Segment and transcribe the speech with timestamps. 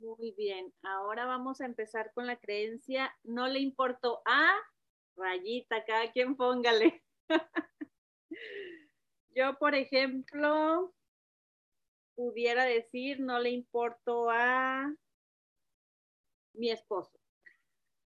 [0.00, 4.56] Muy bien, ahora vamos a empezar con la creencia, no le importó a
[5.14, 7.04] rayita, cada quien póngale.
[9.36, 10.94] Yo, por ejemplo,
[12.14, 14.90] pudiera decir, no le importó a
[16.54, 17.20] mi esposo.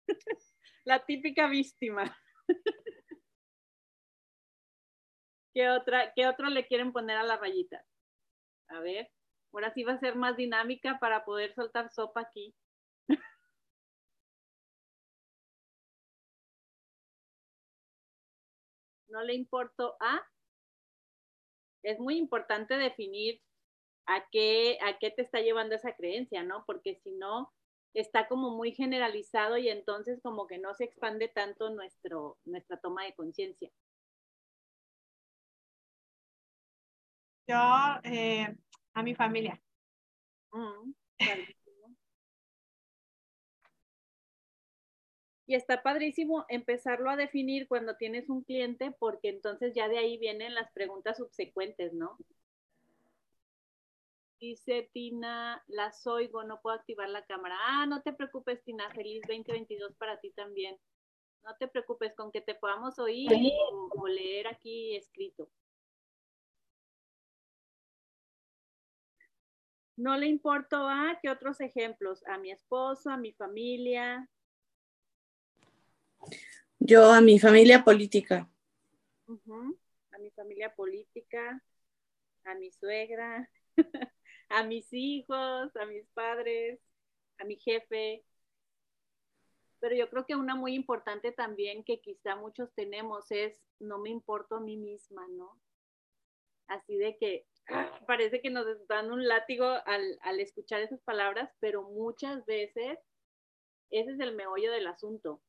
[0.85, 2.17] la típica víctima.
[5.53, 7.85] ¿Qué, otra, ¿Qué otro le quieren poner a la rayita?
[8.69, 9.11] A ver.
[9.53, 12.55] Ahora sí va a ser más dinámica para poder soltar sopa aquí.
[19.11, 20.21] no le importó a.
[21.83, 23.41] Es muy importante definir
[24.05, 26.63] a qué, a qué te está llevando esa creencia, ¿no?
[26.65, 27.51] Porque si no,
[27.93, 33.03] está como muy generalizado y entonces como que no se expande tanto nuestro, nuestra toma
[33.05, 33.69] de conciencia.
[37.47, 37.57] Yo,
[38.03, 38.55] eh,
[38.93, 39.61] a mi familia.
[40.51, 40.93] Mm,
[45.51, 50.17] y está padrísimo empezarlo a definir cuando tienes un cliente porque entonces ya de ahí
[50.17, 52.17] vienen las preguntas subsecuentes, ¿no?
[54.39, 57.57] Dice Tina, las oigo, no puedo activar la cámara.
[57.63, 60.77] Ah, no te preocupes, Tina, feliz 2022 para ti también.
[61.43, 63.29] No te preocupes con que te podamos oír
[63.97, 65.49] o leer aquí escrito.
[69.95, 74.29] No le importó a qué otros ejemplos, a mi esposo, a mi familia.
[76.79, 78.49] Yo a mi familia política.
[79.27, 81.63] A mi familia política,
[82.43, 83.49] a mi suegra,
[84.49, 86.79] a mis hijos, a mis padres,
[87.37, 88.25] a mi jefe.
[89.79, 94.09] Pero yo creo que una muy importante también que quizá muchos tenemos es no me
[94.09, 95.59] importo a mí misma, ¿no?
[96.67, 97.45] Así de que
[98.07, 102.99] parece que nos dan un látigo al, escuchar esas palabras, pero muchas veces
[103.89, 105.41] ese es el meollo del asunto,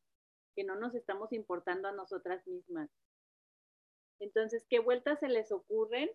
[0.54, 2.90] que no nos estamos importando a nosotras mismas.
[4.20, 6.10] Entonces, ¿qué vueltas se les ocurren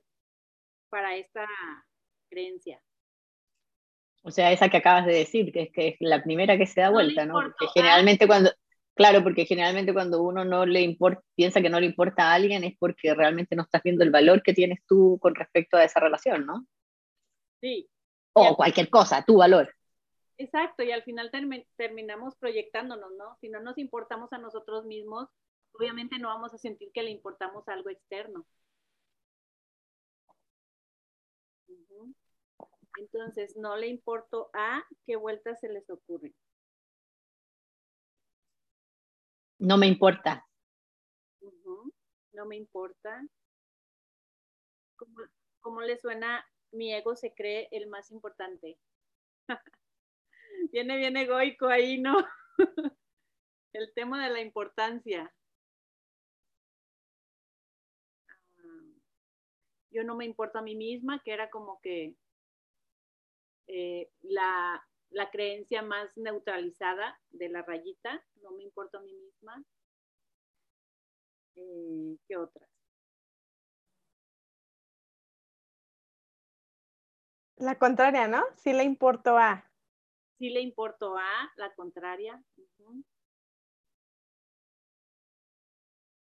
[0.90, 1.47] para esta
[2.29, 2.81] creencia?
[4.23, 6.81] O sea, esa que acabas de decir, que es que es la primera que se
[6.81, 7.34] da vuelta, ¿no?
[7.34, 8.51] Porque generalmente cuando,
[8.97, 12.63] Claro, porque generalmente cuando uno no le importa, piensa que no le importa a alguien
[12.63, 16.00] es porque realmente no estás viendo el valor que tienes tú con respecto a esa
[16.00, 16.66] relación, ¿no?
[17.62, 17.88] Sí.
[18.34, 19.72] O cualquier cosa, tu valor.
[20.40, 21.31] Exacto, y al final
[21.78, 23.38] terminamos proyectándonos, ¿no?
[23.40, 25.29] Si no nos importamos a nosotros mismos,
[25.74, 28.46] obviamente no vamos a sentir que le importamos algo externo.
[33.00, 36.34] Entonces, no le importo a qué vueltas se les ocurre.
[39.59, 40.45] No me importa.
[42.34, 43.25] No me importa.
[45.59, 46.45] ¿Cómo, le suena?
[46.72, 48.78] Mi ego se cree el más importante.
[50.72, 52.16] Viene bien egoico ahí, ¿no?
[53.73, 55.34] el tema de la importancia.
[58.57, 58.94] Ah,
[59.91, 62.16] yo no me importo a mí misma, que era como que
[63.67, 69.63] eh, la, la creencia más neutralizada de la rayita, no me importa a mí misma.
[71.56, 72.69] Eh, ¿Qué otras?
[77.57, 78.44] La contraria, ¿no?
[78.56, 79.67] Sí le importo a.
[80.38, 82.40] Sí le importo a, la contraria.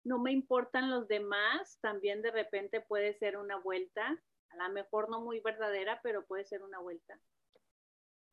[0.04, 5.10] No me importan los demás, también de repente puede ser una vuelta, a lo mejor
[5.10, 7.18] no muy verdadera, pero puede ser una vuelta.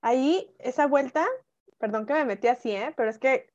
[0.03, 1.27] Ahí, esa vuelta,
[1.78, 2.93] perdón que me metí así, ¿eh?
[2.97, 3.50] pero es que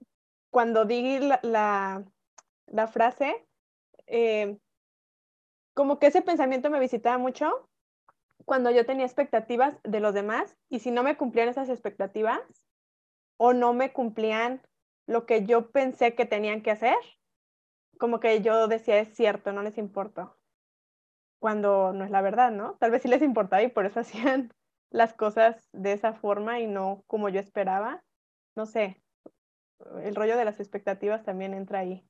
[0.52, 2.06] cuando di la,
[2.68, 3.46] la, frase,
[4.08, 4.58] eh,
[5.74, 7.70] como que ese pensamiento me visitaba mucho
[8.46, 12.42] cuando yo tenía expectativas de los demás y si no me cumplían esas expectativas
[13.38, 14.62] o no me cumplían
[15.08, 16.96] lo que yo pensé que tenían que hacer,
[17.98, 20.38] como que yo decía es cierto, no les importo,
[21.40, 22.76] cuando no es la verdad, ¿no?
[22.80, 24.54] Tal vez sí les importaba y por eso hacían
[24.90, 28.04] las cosas de esa forma y no como yo esperaba.
[28.56, 29.02] No sé,
[30.04, 32.08] el rollo de las expectativas también entra ahí.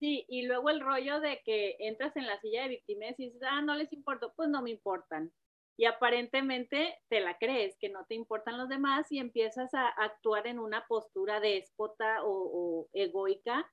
[0.00, 3.42] Sí, y luego el rollo de que entras en la silla de víctimas y dices,
[3.44, 5.32] ah, no les importa, pues no me importan.
[5.76, 10.46] Y aparentemente te la crees, que no te importan los demás y empiezas a actuar
[10.46, 13.70] en una postura déspota o, o egoica,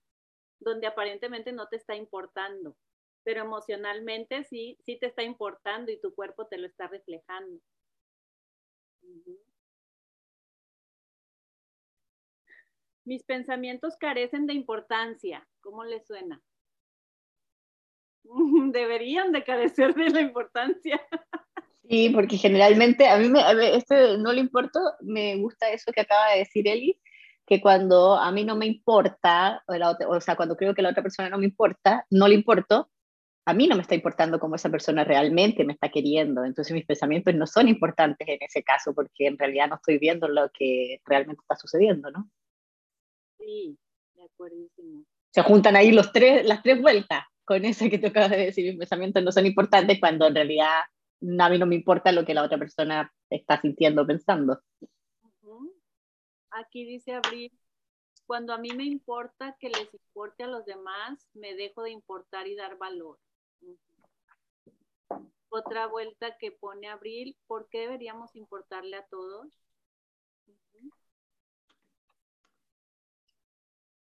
[0.59, 2.75] donde aparentemente no te está importando,
[3.23, 7.59] pero emocionalmente sí, sí te está importando y tu cuerpo te lo está reflejando.
[13.05, 15.47] Mis pensamientos carecen de importancia.
[15.61, 16.41] ¿Cómo les suena?
[18.71, 20.99] Deberían de carecer de la importancia.
[21.87, 23.41] Sí, porque generalmente a mí, me,
[23.75, 26.99] este no le importa, me gusta eso que acaba de decir Eli,
[27.45, 31.29] que cuando a mí no me importa, o, sea, cuando creo que la otra persona
[31.29, 32.89] no me importa, no le importo,
[33.47, 36.43] a mí no me está importando cómo esa persona realmente me está queriendo.
[36.43, 40.27] Entonces mis pensamientos no son importantes en ese caso porque en realidad no estoy viendo
[40.27, 42.29] lo que realmente está sucediendo, ¿no?
[43.37, 43.77] Sí,
[44.15, 44.67] de acuerdo.
[45.29, 48.65] Se juntan ahí los tres, las tres vueltas con eso que tú acabas de decir.
[48.71, 50.79] Mis pensamientos no son importantes cuando en realidad
[51.39, 54.59] a mí no me importa lo que la otra persona está sintiendo, pensando.
[56.49, 57.51] Aquí dice Abril,
[58.25, 62.47] cuando a mí me importa que les importe a los demás, me dejo de importar
[62.47, 63.19] y dar valor.
[65.49, 69.47] Otra vuelta que pone Abril, ¿por qué deberíamos importarle a todos?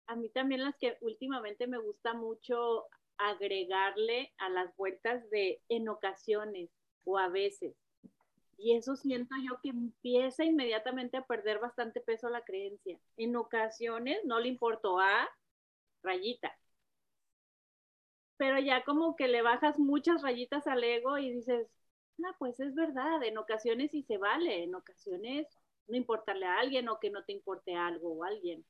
[0.06, 2.86] A mí también las que últimamente me gusta mucho
[3.16, 6.70] agregarle a las vueltas de en ocasiones
[7.04, 7.74] o a veces.
[8.56, 12.98] Y eso siento yo que empieza inmediatamente a perder bastante peso la creencia.
[13.16, 15.28] En ocasiones no le importó a
[16.02, 16.56] rayita.
[18.36, 21.68] Pero ya como que le bajas muchas rayitas al ego y dices,
[22.24, 25.46] ah, pues es verdad, en ocasiones sí se vale, en ocasiones
[25.86, 28.64] no importarle a alguien o que no te importe algo o alguien.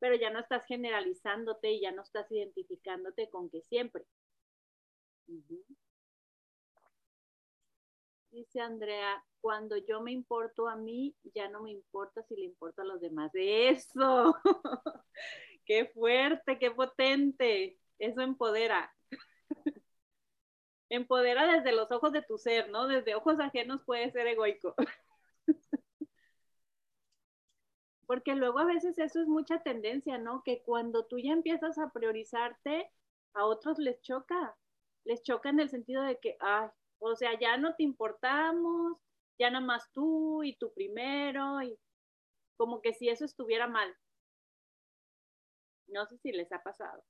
[0.00, 4.04] Pero ya no estás generalizándote y ya no estás identificándote con que siempre.
[8.30, 12.82] Dice Andrea, cuando yo me importo a mí, ya no me importa si le importa
[12.82, 13.30] a los demás.
[13.34, 14.36] Eso,
[15.64, 17.78] qué fuerte, qué potente.
[17.98, 18.92] Eso empodera.
[20.90, 22.86] empodera desde los ojos de tu ser, ¿no?
[22.86, 24.74] Desde ojos ajenos puede ser egoico.
[28.06, 30.42] Porque luego a veces eso es mucha tendencia, ¿no?
[30.42, 32.90] Que cuando tú ya empiezas a priorizarte,
[33.34, 34.56] a otros les choca.
[35.04, 36.68] Les choca en el sentido de que, ay,
[37.00, 38.98] o sea, ya no te importamos,
[39.38, 41.78] ya nada más tú y tú primero, y
[42.56, 43.94] como que si eso estuviera mal.
[45.88, 47.02] No sé si les ha pasado.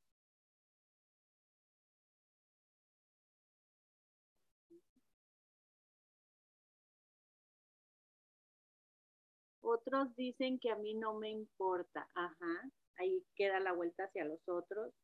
[9.70, 12.08] Otros dicen que a mí no me importa.
[12.14, 14.94] Ajá, ahí queda la vuelta hacia los otros.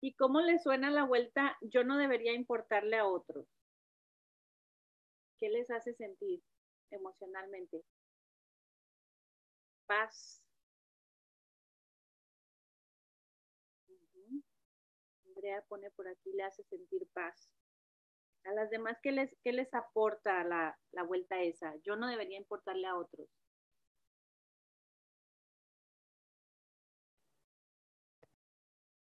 [0.00, 1.58] ¿Y cómo le suena la vuelta?
[1.62, 3.48] Yo no debería importarle a otros.
[5.40, 6.44] ¿Qué les hace sentir
[6.92, 7.82] emocionalmente?
[9.86, 10.44] Paz.
[15.26, 17.50] Andrea pone por aquí, le hace sentir paz.
[18.46, 21.74] A las demás, ¿qué les, qué les aporta la, la vuelta esa?
[21.82, 23.28] Yo no debería importarle a otros.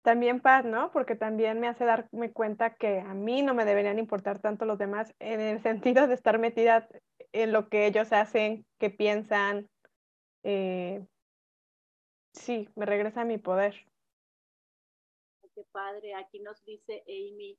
[0.01, 0.91] También paz, ¿no?
[0.91, 4.79] Porque también me hace darme cuenta que a mí no me deberían importar tanto los
[4.79, 6.89] demás en el sentido de estar metida
[7.31, 9.69] en lo que ellos hacen, que piensan.
[10.43, 11.05] Eh,
[12.33, 13.75] sí, me regresa a mi poder.
[15.53, 17.57] Qué padre, aquí nos dice Amy,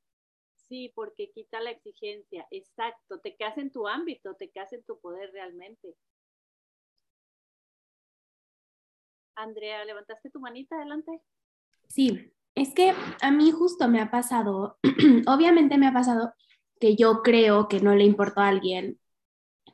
[0.73, 4.99] sí, porque quita la exigencia, exacto, te quedas en tu ámbito, te quedas en tu
[5.01, 5.95] poder realmente.
[9.37, 11.21] Andrea, ¿levantaste tu manita adelante?
[11.89, 14.79] Sí, es que a mí justo me ha pasado,
[15.27, 16.33] obviamente me ha pasado
[16.81, 18.99] que yo creo que no le importó a alguien,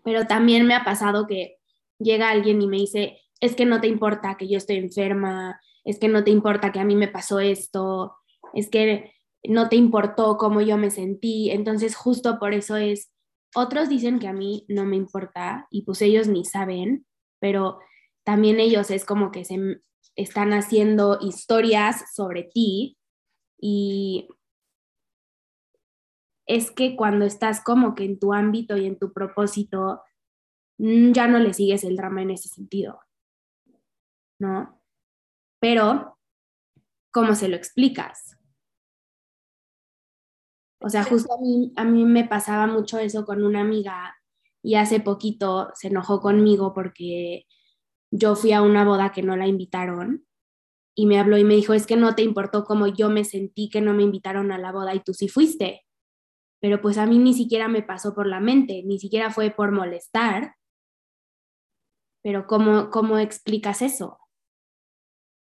[0.02, 1.58] pero también me ha pasado que
[2.00, 6.00] llega alguien y me dice, es que no te importa que yo estoy enferma, es
[6.00, 8.16] que no te importa que a mí me pasó esto,
[8.52, 9.12] es que
[9.44, 13.10] no te importó cómo yo me sentí, entonces justo por eso es,
[13.54, 17.06] otros dicen que a mí no me importa y pues ellos ni saben,
[17.40, 17.78] pero
[18.24, 19.80] también ellos es como que se,
[20.16, 22.98] están haciendo historias sobre ti
[23.60, 24.28] y
[26.46, 30.02] es que cuando estás como que en tu ámbito y en tu propósito,
[30.78, 33.00] mm, ya no le sigues el drama en ese sentido,
[34.40, 34.80] ¿no?
[35.60, 36.18] Pero,
[37.12, 38.37] ¿cómo se lo explicas?
[40.80, 44.16] O sea, justo a mí, a mí me pasaba mucho eso con una amiga
[44.62, 47.46] y hace poquito se enojó conmigo porque
[48.10, 50.26] yo fui a una boda que no la invitaron
[50.94, 53.70] y me habló y me dijo, es que no te importó cómo yo me sentí
[53.70, 55.84] que no me invitaron a la boda y tú sí fuiste.
[56.60, 59.70] Pero pues a mí ni siquiera me pasó por la mente, ni siquiera fue por
[59.70, 60.56] molestar.
[62.22, 64.18] Pero ¿cómo, cómo explicas eso?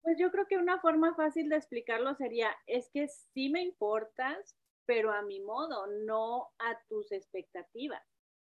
[0.03, 4.57] Pues yo creo que una forma fácil de explicarlo sería, es que sí me importas,
[4.91, 8.03] pero a mi modo, no a tus expectativas.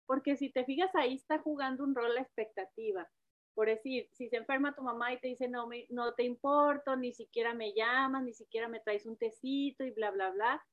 [0.05, 3.09] Porque si te fijas, ahí está jugando un rol la expectativa
[3.55, 6.95] por decir, si se enferma tu mamá y te dice, no, me, no te importo,
[6.95, 10.63] ni siquiera me llamas, ni siquiera me traes un tecito y bla, bla, bla,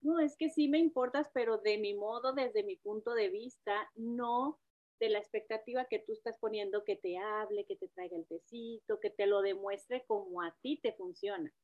[0.00, 3.88] no, es que sí me importas, pero de mi modo, desde mi punto de vista,
[3.94, 4.58] no
[4.98, 8.98] de la expectativa que tú estás poniendo que te hable, que te traiga el tecito,
[8.98, 11.54] que te lo demuestre como a ti te funciona.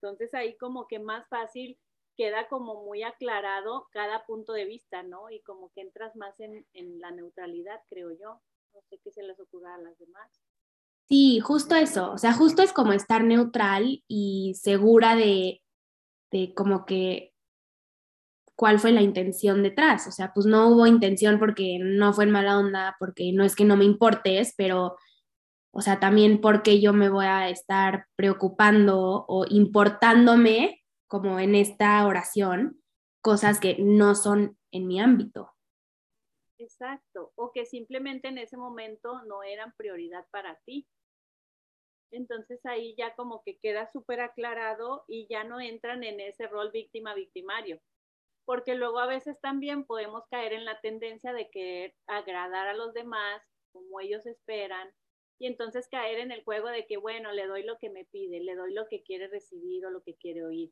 [0.00, 1.78] Entonces ahí como que más fácil
[2.16, 5.30] queda como muy aclarado cada punto de vista, ¿no?
[5.30, 8.40] Y como que entras más en, en la neutralidad, creo yo.
[8.74, 10.30] No sé qué se les ocurra a las demás.
[11.08, 12.12] Sí, justo eso.
[12.12, 15.62] O sea, justo es como estar neutral y segura de,
[16.32, 17.32] de como que
[18.56, 20.06] cuál fue la intención detrás.
[20.08, 23.54] O sea, pues no hubo intención porque no fue en mala onda, porque no es
[23.54, 24.96] que no me importes, pero,
[25.70, 32.06] o sea, también porque yo me voy a estar preocupando o importándome, como en esta
[32.06, 32.82] oración,
[33.20, 35.52] cosas que no son en mi ámbito.
[36.58, 40.86] Exacto, o que simplemente en ese momento no eran prioridad para ti.
[42.10, 46.70] Entonces ahí ya como que queda súper aclarado y ya no entran en ese rol
[46.72, 47.80] víctima-victimario
[48.46, 52.94] porque luego a veces también podemos caer en la tendencia de querer agradar a los
[52.94, 54.88] demás como ellos esperan
[55.38, 58.40] y entonces caer en el juego de que, bueno, le doy lo que me pide,
[58.40, 60.70] le doy lo que quiere recibir o lo que quiere oír.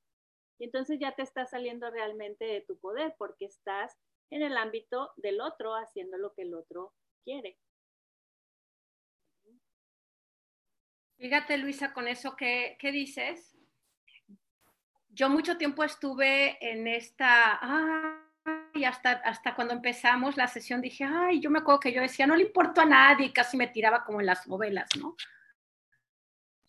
[0.59, 3.97] Y entonces ya te está saliendo realmente de tu poder porque estás
[4.31, 6.93] en el ámbito del otro haciendo lo que el otro
[7.25, 7.59] quiere.
[11.17, 13.57] Fíjate, Luisa, con eso que, que dices,
[15.09, 17.61] yo mucho tiempo estuve en esta,
[18.75, 22.27] y hasta, hasta cuando empezamos la sesión dije, ay, yo me acuerdo que yo decía,
[22.27, 25.17] no le importo a nadie, casi me tiraba como en las novelas, ¿no?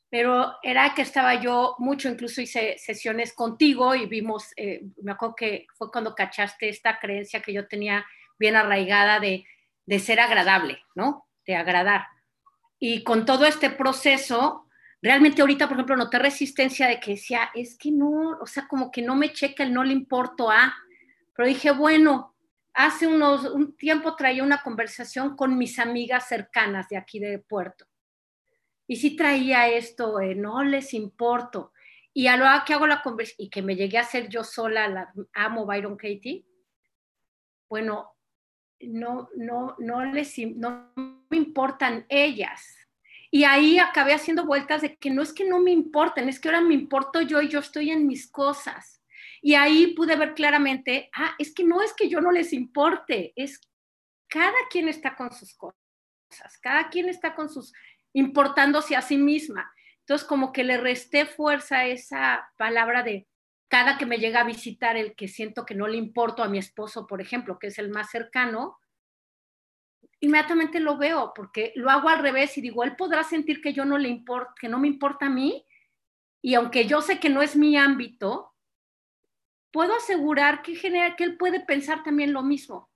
[0.10, 5.36] Pero era que estaba yo mucho, incluso hice sesiones contigo y vimos, eh, me acuerdo
[5.36, 8.06] que fue cuando cachaste esta creencia que yo tenía
[8.38, 9.46] bien arraigada de,
[9.86, 11.28] de ser agradable, ¿no?
[11.46, 12.06] De agradar.
[12.80, 14.68] Y con todo este proceso,
[15.02, 18.92] realmente ahorita, por ejemplo, noté resistencia de que decía, es que no, o sea, como
[18.92, 20.74] que no me checa el no le importo a,
[21.36, 22.36] pero dije, bueno,
[22.74, 27.86] hace unos, un tiempo traía una conversación con mis amigas cercanas de aquí de Puerto.
[28.88, 31.74] Y sí traía esto, no les importo.
[32.14, 34.88] Y a lo que hago la conversación, y que me llegué a hacer yo sola,
[34.88, 36.46] la amo Byron Katie,
[37.68, 38.14] bueno,
[38.80, 42.86] no, no, no les no me importan ellas,
[43.36, 46.48] y ahí acabé haciendo vueltas de que no es que no me importen, es que
[46.48, 49.04] ahora me importo yo y yo estoy en mis cosas.
[49.42, 53.34] Y ahí pude ver claramente, ah, es que no es que yo no les importe,
[53.36, 53.60] es
[54.30, 57.74] cada quien está con sus cosas, cada quien está con sus
[58.16, 59.74] importándose a sí misma.
[60.00, 63.28] Entonces, como que le resté fuerza a esa palabra de
[63.68, 66.58] cada que me llega a visitar el que siento que no le importo a mi
[66.58, 68.78] esposo, por ejemplo, que es el más cercano,
[70.22, 73.84] inmediatamente lo veo, porque lo hago al revés y digo, él podrá sentir que yo
[73.84, 75.66] no le importa, que no me importa a mí,
[76.42, 78.54] y aunque yo sé que no es mi ámbito,
[79.72, 82.90] puedo asegurar que, genera, que él puede pensar también lo mismo.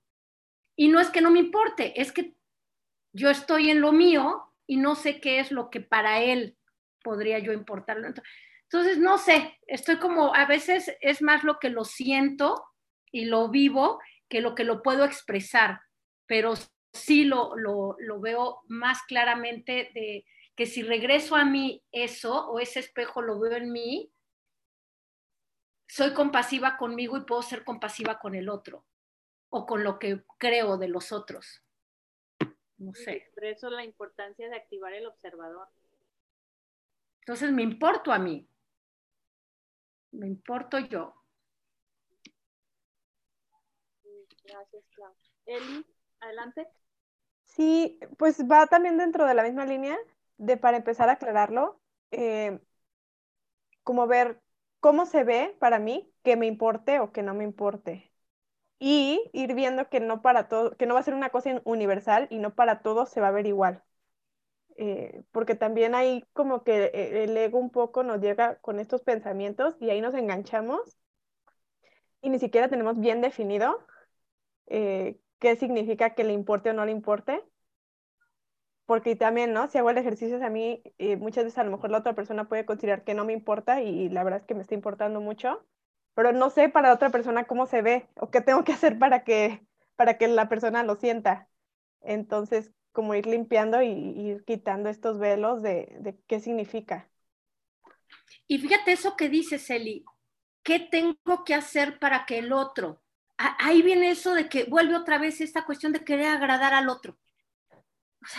[0.76, 2.34] Y no es que no me importe, es que
[3.12, 6.56] yo estoy en lo mío y no sé qué es lo que para él
[7.02, 8.06] podría yo importarlo.
[8.06, 12.64] Entonces, no sé, estoy como, a veces es más lo que lo siento
[13.10, 13.98] y lo vivo
[14.28, 15.80] que lo que lo puedo expresar,
[16.26, 16.54] pero
[16.92, 17.56] sí lo,
[18.20, 20.24] veo más claramente de
[20.54, 24.12] que si regreso a mí eso o ese espejo lo veo en mí,
[25.88, 28.86] soy compasiva conmigo y puedo ser compasiva con el otro
[29.48, 31.64] o con lo que creo de los otros.
[32.80, 33.30] No sé.
[33.34, 35.68] Por eso la importancia de activar el observador.
[37.20, 38.48] Entonces me importo a mí.
[40.12, 41.14] Me importo yo.
[44.44, 45.12] Gracias, Clau.
[45.44, 45.86] Eli,
[46.20, 46.66] adelante.
[47.44, 49.98] Sí, pues va también dentro de la misma línea
[50.38, 51.78] de para empezar a aclararlo,
[52.10, 52.58] eh,
[53.82, 54.40] como ver
[54.80, 58.09] cómo se ve para mí que me importe o que no me importe.
[58.80, 62.26] Y ir viendo que no para todo, que no va a ser una cosa universal
[62.30, 63.84] y no para todos se va a ver igual.
[64.76, 69.02] Eh, porque también ahí como que eh, el ego un poco nos llega con estos
[69.02, 70.80] pensamientos y ahí nos enganchamos
[72.22, 73.86] y ni siquiera tenemos bien definido
[75.40, 77.42] qué significa que le importe o no le importe.
[78.86, 79.68] Porque también, ¿no?
[79.68, 82.48] Si hago el ejercicio a mí, eh, muchas veces a lo mejor la otra persona
[82.48, 85.64] puede considerar que no me importa y, la verdad es que me está importando mucho,
[86.14, 89.24] pero no sé para otra persona cómo se ve o qué tengo que hacer para
[89.24, 91.48] que, para que la persona lo sienta.
[92.02, 97.08] Entonces, como ir limpiando y, ir quitando estos velos de, de qué significa.
[98.46, 100.04] Y fíjate eso que dices, Eli,
[100.62, 103.02] ¿qué tengo que hacer para que el otro
[103.58, 107.16] ahí viene eso de que vuelve otra vez esta cuestión de querer agradar al otro.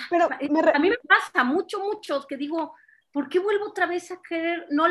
[0.10, 2.76] Pero a mí me pasa mucho, mucho, que digo,
[3.12, 4.68] ¿por qué vuelvo otra vez a querer?
[4.70, 4.86] No,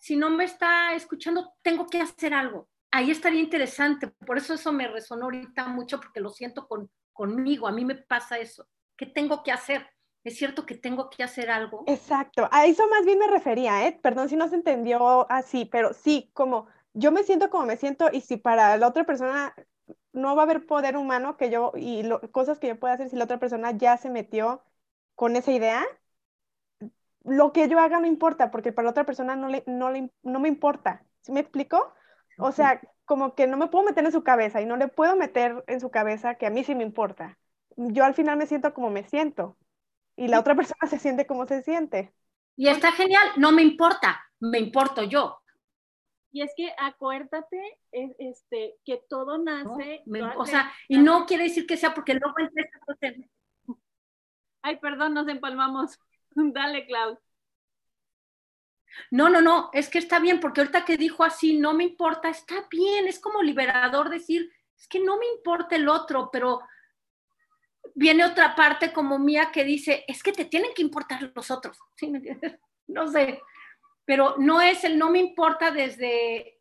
[0.00, 2.68] si no me está escuchando, tengo que hacer algo.
[2.90, 4.08] ahí estaría interesante.
[4.08, 7.68] Por eso eso me resonó ahorita mucho, porque lo siento con, conmigo.
[7.68, 8.66] A mí me pasa eso.
[8.96, 9.86] ¿Qué tengo que hacer?
[10.24, 11.84] Es cierto que tengo que hacer algo.
[11.86, 12.48] Exacto.
[12.50, 13.98] A eso más bien me refería, ¿eh?
[14.02, 18.08] Perdón si no se entendió así, pero sí, como yo me siento como me siento
[18.12, 19.54] y si para la otra persona
[20.12, 23.16] no va a haber poder humano que yo y cosas que yo pueda hacer si
[23.16, 24.62] la otra persona ya se metió
[25.14, 25.84] con esa idea,
[27.24, 30.10] lo que yo haga no importa, porque para la otra persona no, le, no, le,
[30.22, 31.04] no me importa.
[31.20, 31.92] ¿Sí me explico?
[32.38, 35.14] O sea, como que no me puedo meter en su cabeza y no le puedo
[35.16, 37.38] meter en su cabeza que a mí sí me importa.
[37.76, 39.58] Yo al final me siento como me siento
[40.16, 42.14] y la otra persona se siente como se siente.
[42.56, 45.40] Y está genial, no me importa, me importo yo.
[46.32, 50.02] Y es que acuérdate este, que todo nace.
[50.36, 52.34] o sea, y no quiere decir que sea porque luego
[53.00, 53.30] el
[54.62, 55.98] Ay, perdón, nos empalmamos.
[56.54, 57.18] Dale, Clau.
[59.10, 62.28] No, no, no, es que está bien, porque ahorita que dijo así, no me importa,
[62.28, 66.60] está bien, es como liberador decir, es que no me importa el otro, pero
[67.94, 71.78] viene otra parte como mía que dice, es que te tienen que importar los otros,
[71.96, 72.12] ¿sí?
[72.86, 73.40] No sé,
[74.04, 76.60] pero no es el no me importa desde,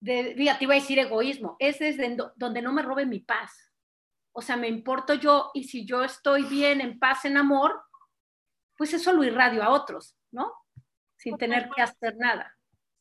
[0.00, 3.72] de, te iba a decir egoísmo, es desde donde no me robe mi paz.
[4.34, 7.82] O sea, me importo yo y si yo estoy bien, en paz, en amor,
[8.82, 10.52] pues eso lo irradio a otros, ¿no?
[11.16, 12.52] Sin tener que hacer nada.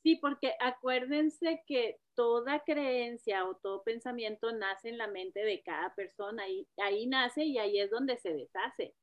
[0.03, 5.95] Sí, porque acuérdense que toda creencia o todo pensamiento nace en la mente de cada
[5.95, 8.93] persona y ahí nace y ahí es donde se deshace.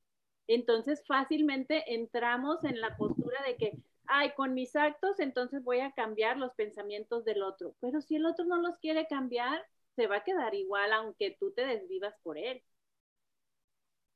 [0.47, 3.73] Entonces fácilmente entramos en la postura de que,
[4.07, 7.75] ay, con mis actos entonces voy a cambiar los pensamientos del otro.
[7.81, 9.67] Pero si el otro no los quiere cambiar,
[9.97, 12.63] se va a quedar igual aunque tú te desvivas por él.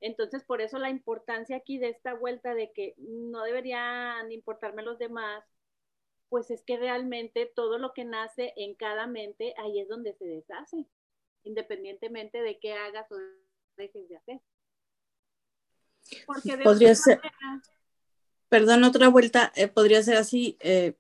[0.03, 4.99] Entonces, por eso la importancia aquí de esta vuelta de que no deberían importarme los
[4.99, 5.45] demás,
[6.29, 10.25] pues es que realmente todo lo que nace en cada mente, ahí es donde se
[10.25, 10.87] deshace,
[11.45, 13.17] independientemente de qué hagas o
[13.77, 14.41] dejes de hacer.
[16.27, 17.21] Porque podría ser,
[18.49, 20.97] perdón, otra vuelta, eh, podría ser así, eh,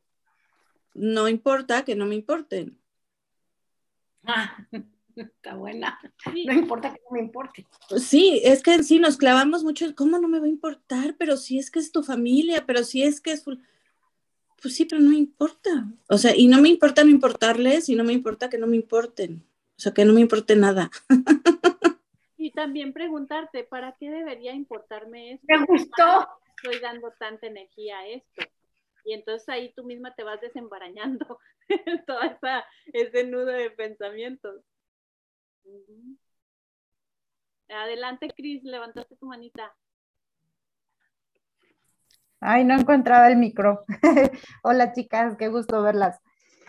[0.94, 2.79] no importa que no me importen.
[4.24, 4.64] Ah,
[5.16, 5.98] está buena.
[6.46, 7.66] No importa que no me importe.
[7.98, 11.16] Sí, es que sí nos clavamos mucho, ¿cómo no me va a importar?
[11.18, 13.44] Pero si es que es tu familia, pero si es que es...
[13.44, 15.88] Pues sí, pero no importa.
[16.09, 18.77] O sea, y no me importa no importarles y no me importa que no me
[18.77, 19.44] importen.
[19.77, 20.90] O sea, que no me importe nada.
[22.42, 25.46] Y también preguntarte, ¿para qué debería importarme esto?
[25.46, 26.29] Me gustó.
[26.57, 28.42] Estoy dando tanta energía a esto.
[29.05, 31.38] Y entonces ahí tú misma te vas desembarañando
[32.09, 32.18] todo
[32.92, 34.61] ese nudo de pensamientos.
[37.68, 39.75] Adelante, Cris, levantaste tu manita.
[42.40, 43.85] Ay, no encontraba el micro.
[44.62, 46.18] Hola, chicas, qué gusto verlas.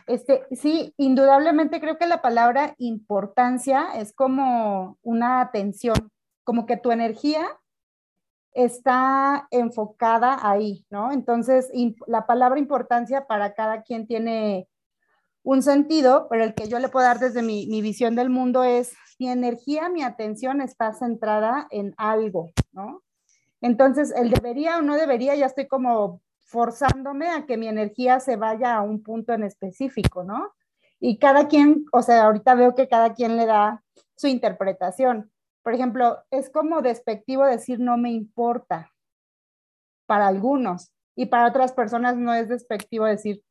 [0.06, 6.12] Este, sí, indudablemente creo que la palabra importancia es como una atención,
[6.44, 7.60] como que tu energía
[8.52, 11.12] está enfocada ahí, ¿no?
[11.12, 11.72] Entonces,
[12.06, 14.68] la palabra importancia para cada quien tiene
[15.44, 18.94] un sentido, pero el que yo le puedo dar desde mi, visión del mundo es
[19.20, 23.04] mi energía, mi atención está centrada en algo, ¿no?
[23.62, 28.36] Entonces, el debería o no debería, ya estoy como forzándome a que mi energía se
[28.36, 30.54] vaya a un punto en específico, ¿no?
[31.00, 33.84] Y cada quien, o sea, ahorita veo que cada quien le da
[34.16, 35.32] su interpretación.
[35.62, 38.92] Por ejemplo, es como despectivo decir no me importa
[40.06, 43.44] para algunos y para otras personas no es despectivo decir,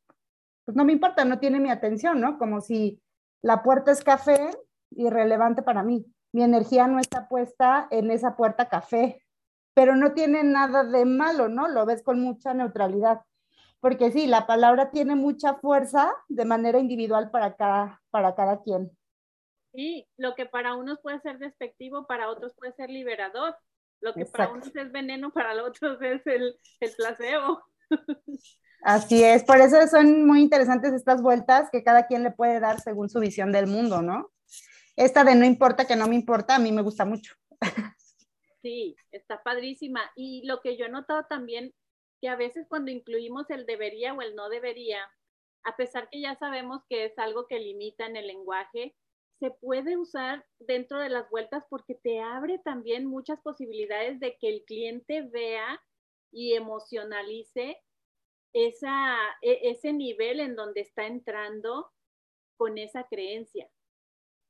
[0.65, 2.37] pues no me importa, no tiene mi atención, ¿no?
[2.37, 3.01] Como si
[3.41, 4.51] la puerta es café,
[4.91, 6.05] irrelevante para mí.
[6.31, 9.23] Mi energía no está puesta en esa puerta café,
[9.73, 11.67] pero no tiene nada de malo, ¿no?
[11.67, 13.21] Lo ves con mucha neutralidad.
[13.79, 18.89] Porque sí, la palabra tiene mucha fuerza de manera individual para cada, para cada quien.
[19.73, 23.55] Sí, lo que para unos puede ser despectivo, para otros puede ser liberador.
[23.99, 27.61] Lo que para unos es veneno, para los otros es el, el placebo.
[28.83, 32.81] Así es, por eso son muy interesantes estas vueltas que cada quien le puede dar
[32.81, 34.31] según su visión del mundo, ¿no?
[34.97, 37.33] Esta de no importa que no me importa, a mí me gusta mucho.
[38.61, 40.01] Sí, está padrísima.
[40.15, 41.73] Y lo que yo he notado también,
[42.21, 44.99] que a veces cuando incluimos el debería o el no debería,
[45.63, 48.95] a pesar que ya sabemos que es algo que limita en el lenguaje,
[49.39, 54.47] se puede usar dentro de las vueltas porque te abre también muchas posibilidades de que
[54.47, 55.81] el cliente vea
[56.31, 57.77] y emocionalice
[58.53, 58.73] e,
[59.41, 61.91] ese nivel en donde está entrando
[62.55, 63.69] con esa creencia.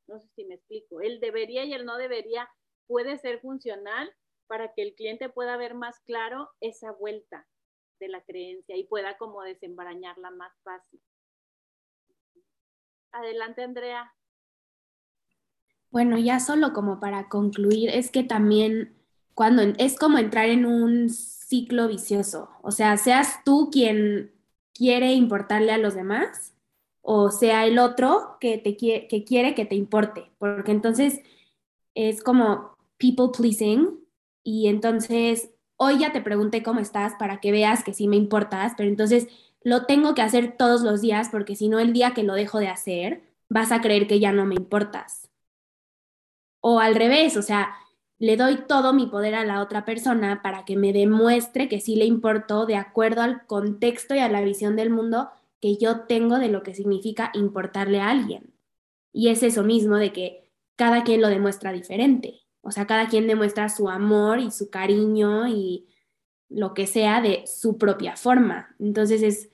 [0.07, 1.01] No sé si me explico.
[1.01, 2.49] El debería y el no debería
[2.87, 4.13] puede ser funcional
[4.47, 7.47] para que el cliente pueda ver más claro esa vuelta
[7.99, 11.01] de la creencia y pueda como desembarañarla más fácil.
[13.11, 14.13] Adelante, Andrea.
[15.91, 18.97] Bueno, ya solo como para concluir, es que también
[19.35, 21.09] cuando es como entrar en un
[21.53, 24.31] ciclo vicioso, o sea, seas tú quien
[24.73, 26.53] quiere importarle a los demás
[27.03, 31.21] o sea el otro que, te que quiere que te importe, porque entonces
[31.95, 33.99] es como people pleasing
[34.43, 38.73] y entonces hoy ya te pregunté cómo estás para que veas que sí me importas,
[38.77, 39.27] pero entonces
[39.63, 42.59] lo tengo que hacer todos los días porque si no el día que lo dejo
[42.59, 45.29] de hacer vas a creer que ya no me importas.
[46.61, 47.75] O al revés, o sea,
[48.23, 51.97] le doy todo mi poder a la otra persona para que me demuestre que sí
[51.97, 56.39] le importo de acuerdo al contexto y a la visión del mundo que yo tengo
[56.39, 58.53] de lo que significa importarle a alguien.
[59.11, 62.43] Y es eso mismo de que cada quien lo demuestra diferente.
[62.61, 65.89] O sea, cada quien demuestra su amor y su cariño y
[66.47, 68.73] lo que sea de su propia forma.
[68.79, 69.49] Entonces es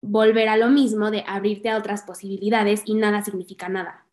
[0.00, 4.05] volver a lo mismo de abrirte a otras posibilidades y nada significa nada.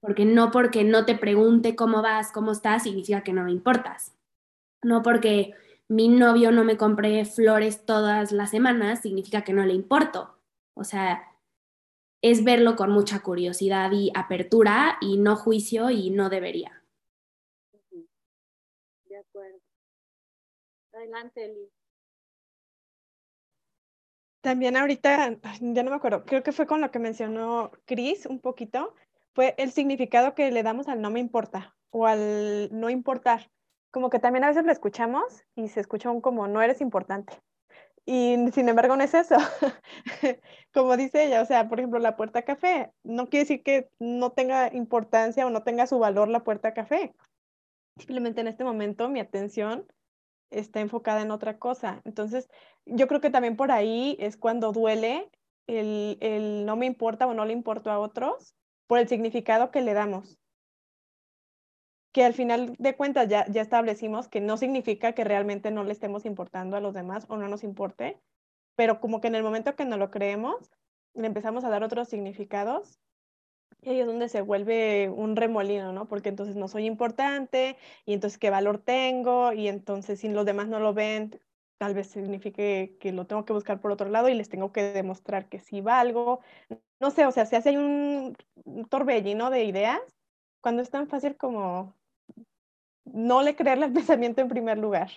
[0.00, 4.14] Porque no porque no te pregunte cómo vas, cómo estás, significa que no me importas.
[4.82, 5.54] No porque
[5.88, 10.38] mi novio no me compre flores todas las semanas, significa que no le importo.
[10.74, 11.30] O sea,
[12.22, 16.82] es verlo con mucha curiosidad y apertura y no juicio y no debería.
[19.04, 19.58] De acuerdo.
[20.92, 21.70] Adelante, Eli.
[24.42, 28.40] También ahorita, ya no me acuerdo, creo que fue con lo que mencionó Chris un
[28.40, 28.94] poquito,
[29.34, 33.50] fue el significado que le damos al no me importa o al no importar.
[33.90, 37.34] Como que también a veces lo escuchamos y se escucha un como no eres importante.
[38.06, 39.36] Y sin embargo no es eso.
[40.72, 44.32] como dice ella, o sea, por ejemplo, la puerta café, no quiere decir que no
[44.32, 47.14] tenga importancia o no tenga su valor la puerta café.
[47.98, 49.86] Simplemente en este momento mi atención
[50.50, 52.00] está enfocada en otra cosa.
[52.04, 52.48] Entonces,
[52.86, 55.30] yo creo que también por ahí es cuando duele
[55.66, 58.56] el, el no me importa o no le importo a otros
[58.90, 60.36] por el significado que le damos.
[62.12, 65.92] Que al final de cuentas ya, ya establecimos que no significa que realmente no le
[65.92, 68.20] estemos importando a los demás o no nos importe,
[68.74, 70.72] pero como que en el momento que no lo creemos,
[71.14, 72.98] le empezamos a dar otros significados
[73.80, 76.08] y ahí es donde se vuelve un remolino, ¿no?
[76.08, 77.76] Porque entonces no soy importante
[78.06, 81.40] y entonces qué valor tengo y entonces si los demás no lo ven,
[81.80, 84.82] tal vez signifique que lo tengo que buscar por otro lado y les tengo que
[84.92, 86.40] demostrar que sí valgo.
[87.00, 88.36] No sé, o sea, se hace un,
[88.90, 90.02] torbellino de ideas
[90.60, 91.96] cuando es tan fácil como
[93.06, 95.08] no le creerle al pensamiento en primer lugar.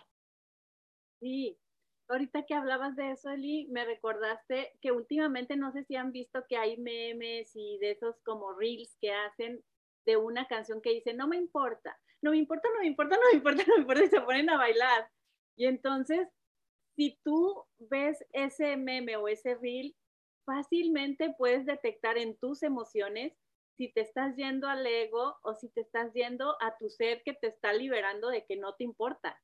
[1.19, 1.59] Sí,
[2.07, 6.45] ahorita que hablabas de eso, Eli, me recordaste que últimamente no sé si han visto
[6.47, 9.61] que hay memes y de esos como reels que hacen
[10.05, 13.21] de una canción que dice, no me importa, no me importa, no me importa, no
[13.31, 15.09] me importa, no me importa, y se ponen a bailar.
[15.57, 16.29] Y entonces
[16.95, 19.95] si tú ves ese meme o ese reel,
[20.45, 23.33] fácilmente puedes detectar en tus emociones
[23.77, 27.33] si te estás yendo al ego o si te estás yendo a tu ser que
[27.33, 29.41] te está liberando de que no te importa.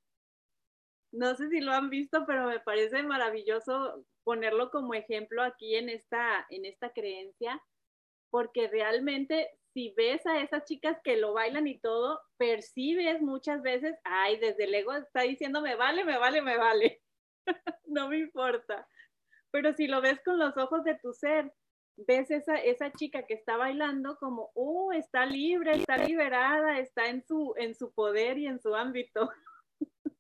[1.12, 5.90] No sé si lo han visto, pero me parece maravilloso ponerlo como ejemplo aquí en
[5.90, 7.60] esta, en esta creencia,
[8.30, 13.96] porque realmente si ves a esas chicas que lo bailan y todo, percibes muchas veces,
[14.04, 17.02] ay, desde el ego está diciendo, me vale, me vale, me vale.
[17.86, 18.88] no me importa.
[19.52, 21.52] Pero si lo ves con los ojos de tu ser,
[22.08, 27.24] ves esa, esa chica que está bailando como, oh, está libre, está liberada, está en
[27.26, 29.30] su, en su poder y en su ámbito.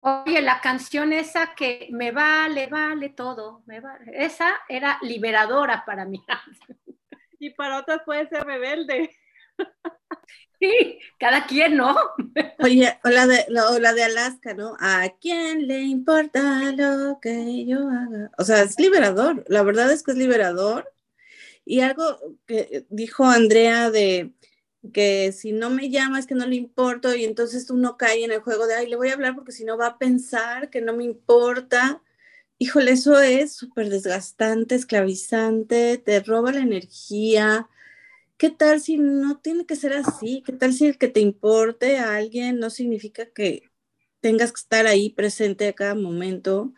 [0.00, 6.04] Oye, la canción esa que me vale, vale todo, me vale, esa era liberadora para
[6.04, 6.24] mí.
[7.38, 9.10] y para otras puede ser rebelde.
[10.60, 11.96] Sí, cada quien, ¿no?
[12.58, 14.76] Oye, o la, de, la de Alaska, ¿no?
[14.80, 18.32] ¿A quién le importa lo que yo haga?
[18.38, 20.92] O sea, es liberador, la verdad es que es liberador.
[21.64, 24.32] Y algo que dijo Andrea de
[24.92, 28.32] que si no me llama es que no le importo y entonces uno cae en
[28.32, 30.80] el juego de, ay, le voy a hablar porque si no va a pensar que
[30.80, 32.02] no me importa.
[32.58, 37.68] Híjole, eso es súper desgastante, esclavizante, te roba la energía,
[38.38, 40.42] ¿qué tal si no tiene que ser así?
[40.46, 43.64] ¿Qué tal si el que te importe a alguien no significa que
[44.20, 46.72] tengas que estar ahí presente a cada momento?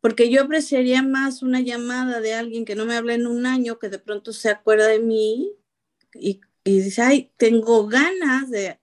[0.00, 3.78] Porque yo apreciaría más una llamada de alguien que no me habla en un año,
[3.78, 5.52] que de pronto se acuerda de mí
[6.14, 8.78] y, dice, ay, tengo ganas de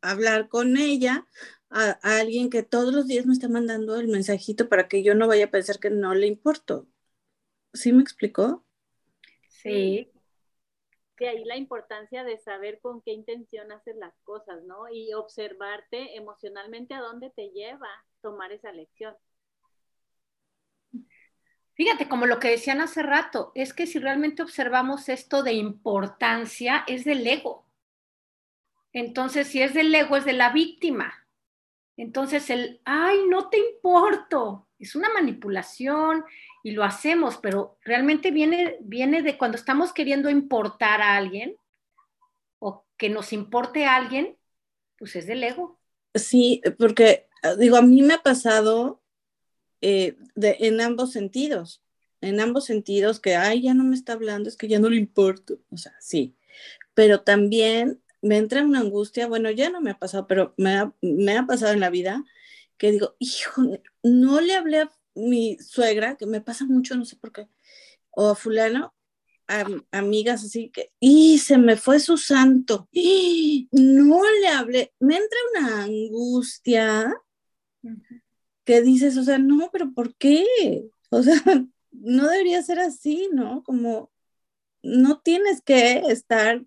[0.00, 1.26] hablar con ella,
[1.68, 5.28] a, alguien que todos los días me está mandando el mensajito para que yo no
[5.28, 6.88] vaya a pensar que no le importo.
[7.74, 8.64] ¿Sí me explicó?
[9.48, 10.10] Sí,
[11.20, 14.88] de ahí la importancia de saber con qué intención haces las cosas, ¿no?
[14.90, 17.88] Y observarte emocionalmente a dónde te lleva
[18.22, 19.14] tomar esa lección.
[21.74, 26.84] Fíjate, como lo que decían hace rato, es que si realmente observamos esto de importancia,
[26.86, 27.66] es del ego.
[28.92, 31.26] Entonces, si es del ego, es de la víctima.
[31.96, 36.24] Entonces, el, ay, no te importo, es una manipulación
[36.62, 41.56] y lo hacemos, pero realmente viene, viene de cuando estamos queriendo importar a alguien
[42.58, 44.36] o que nos importe a alguien,
[44.98, 45.78] pues es del ego.
[46.14, 49.00] Sí, porque digo, a mí me ha pasado
[49.80, 51.82] eh, en ambos sentidos,
[52.20, 54.96] en ambos sentidos que, ay, ya no me está hablando, es que ya no le
[54.96, 56.36] importo, o sea, sí,
[56.94, 60.92] pero también me entra una angustia, bueno, ya no me ha pasado, pero me ha,
[61.00, 62.24] me ha pasado en la vida
[62.80, 63.62] que digo, hijo,
[64.02, 67.46] no le hablé a mi suegra, que me pasa mucho, no sé por qué,
[68.10, 68.94] o a fulano,
[69.90, 75.38] amigas así que, y se me fue su santo, y no le hablé, me entra
[75.52, 77.14] una angustia
[78.64, 80.46] que dices, o sea, no, pero ¿por qué?
[81.10, 81.34] O sea,
[81.90, 83.62] no debería ser así, ¿no?
[83.62, 84.10] Como
[84.82, 86.64] no tienes que estar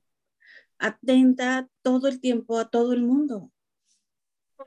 [0.77, 3.51] atenta todo el tiempo a todo el mundo.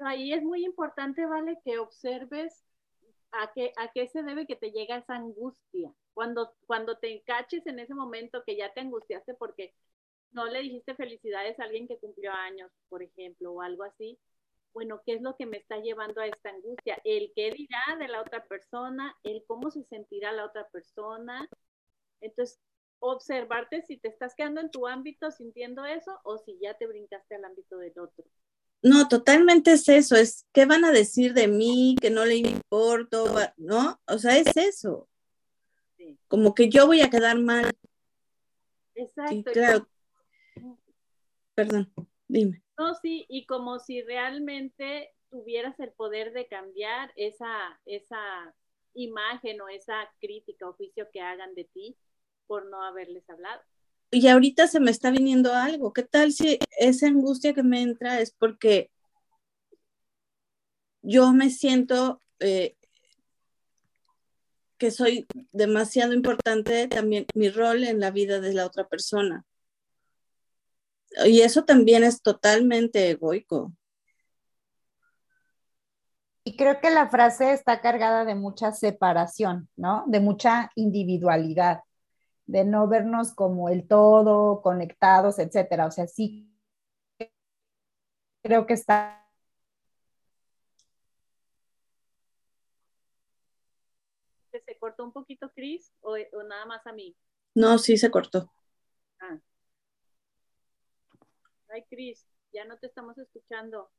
[0.00, 1.58] Ahí es muy importante, ¿vale?
[1.64, 2.64] Que observes
[3.32, 5.92] a qué, a qué se debe que te llega esa angustia.
[6.14, 9.74] Cuando, cuando te encaches en ese momento que ya te angustiaste porque
[10.32, 14.18] no le dijiste felicidades a alguien que cumplió años, por ejemplo, o algo así,
[14.72, 17.00] bueno, ¿qué es lo que me está llevando a esta angustia?
[17.04, 21.48] El qué dirá de la otra persona, el cómo se sentirá la otra persona.
[22.20, 22.60] Entonces,
[22.98, 27.36] observarte si te estás quedando en tu ámbito sintiendo eso o si ya te brincaste
[27.36, 28.24] al ámbito del otro.
[28.82, 33.34] No, totalmente es eso, es qué van a decir de mí, que no le importo,
[33.56, 34.00] ¿no?
[34.06, 35.08] O sea, es eso.
[36.28, 37.72] Como que yo voy a quedar mal.
[38.94, 39.52] Exacto.
[39.52, 39.88] claro.
[41.54, 41.92] Perdón,
[42.28, 42.62] dime.
[42.78, 48.54] No, sí, y como si realmente tuvieras el poder de cambiar esa, esa
[48.94, 51.96] imagen o esa crítica o juicio que hagan de ti
[52.46, 53.62] por no haberles hablado.
[54.16, 55.92] Y ahorita se me está viniendo algo.
[55.92, 58.90] ¿Qué tal si esa angustia que me entra es porque
[61.02, 62.76] yo me siento eh,
[64.78, 69.44] que soy demasiado importante también mi rol en la vida de la otra persona?
[71.26, 73.74] Y eso también es totalmente egoico.
[76.42, 80.04] Y creo que la frase está cargada de mucha separación, ¿no?
[80.06, 81.80] De mucha individualidad,
[82.46, 85.86] de no vernos como el todo, conectados, etcétera.
[85.86, 86.52] O sea, sí
[88.42, 89.22] creo que está
[94.64, 97.14] ¿Se cortó un poquito, Cris, o, o, nada más a mí?
[97.54, 98.50] No, sí se cortó.
[99.20, 99.38] Ah.
[101.68, 103.90] Ay, Cris, ya no te estamos escuchando.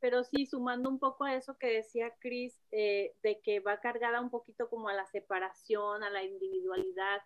[0.00, 4.20] Pero sí, sumando un poco a eso que decía Cris, eh, de que va cargada
[4.20, 7.20] un poquito como a la separación, a la individualidad.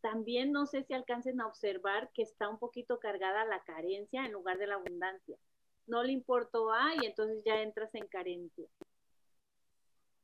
[0.00, 4.32] También no sé si alcancen a observar que está un poquito cargada la carencia en
[4.32, 5.36] lugar de la abundancia.
[5.86, 8.66] No le importó A y entonces ya entras en carencia.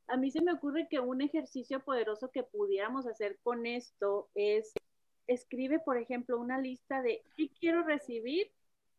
[0.07, 4.73] A mí se me ocurre que un ejercicio poderoso que pudiéramos hacer con esto es
[5.27, 8.51] escribe, por ejemplo, una lista de qué quiero recibir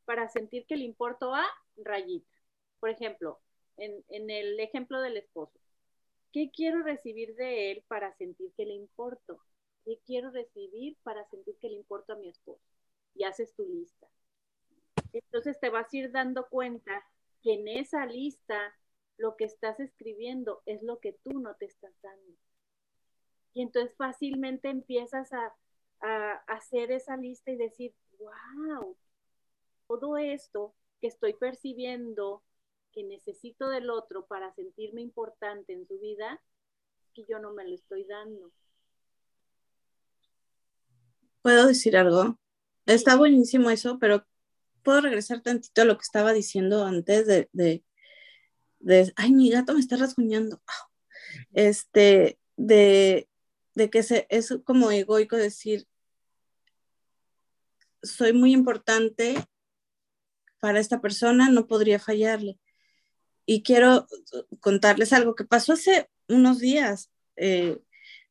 [0.04, 1.44] para sentir que le importo a
[1.76, 2.35] rayita.
[2.80, 3.40] Por ejemplo,
[3.76, 5.58] en, el ejemplo del esposo,
[6.32, 9.40] ¿qué quiero recibir de él para sentir que le importo?
[9.84, 12.62] ¿Qué quiero recibir para sentir que le importo a mi esposo?
[13.14, 14.06] Y haces tu lista.
[15.12, 17.04] Entonces te vas a ir dando cuenta
[17.42, 18.74] que en esa lista
[19.16, 22.36] lo que estás escribiendo es lo que tú no te estás dando.
[23.54, 25.54] Y entonces fácilmente empiezas a,
[26.00, 28.96] a hacer esa lista y decir, wow,
[29.86, 32.42] todo esto que estoy percibiendo
[32.96, 36.42] que necesito del otro para sentirme importante en su vida,
[37.14, 38.50] que yo no me lo estoy dando.
[41.42, 42.38] ¿Puedo decir algo?
[42.86, 44.26] Está buenísimo eso, pero
[44.82, 47.84] puedo regresar tantito a lo que estaba diciendo antes de, de,
[48.78, 50.62] de ay, mi gato me está rasguñando.
[51.52, 53.28] Este, de,
[53.74, 55.86] de que se, es como egoico decir,
[58.02, 59.46] soy muy importante
[60.60, 62.58] para esta persona, no podría fallarle.
[63.46, 64.06] Y quiero
[64.60, 67.78] contarles algo que pasó hace unos días, eh,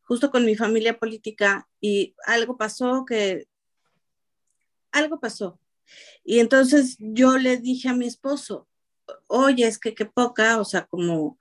[0.01, 3.47] justo con mi familia política, y algo pasó que,
[4.91, 5.59] algo pasó.
[6.23, 8.67] Y entonces yo le dije a mi esposo,
[9.27, 11.37] oye, es que qué poca, o sea, como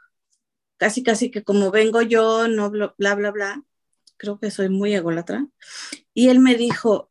[0.76, 3.64] casi, casi que como vengo yo, no bla, bla, bla,
[4.16, 5.46] creo que soy muy ególatra.
[6.12, 7.10] Y él me dijo,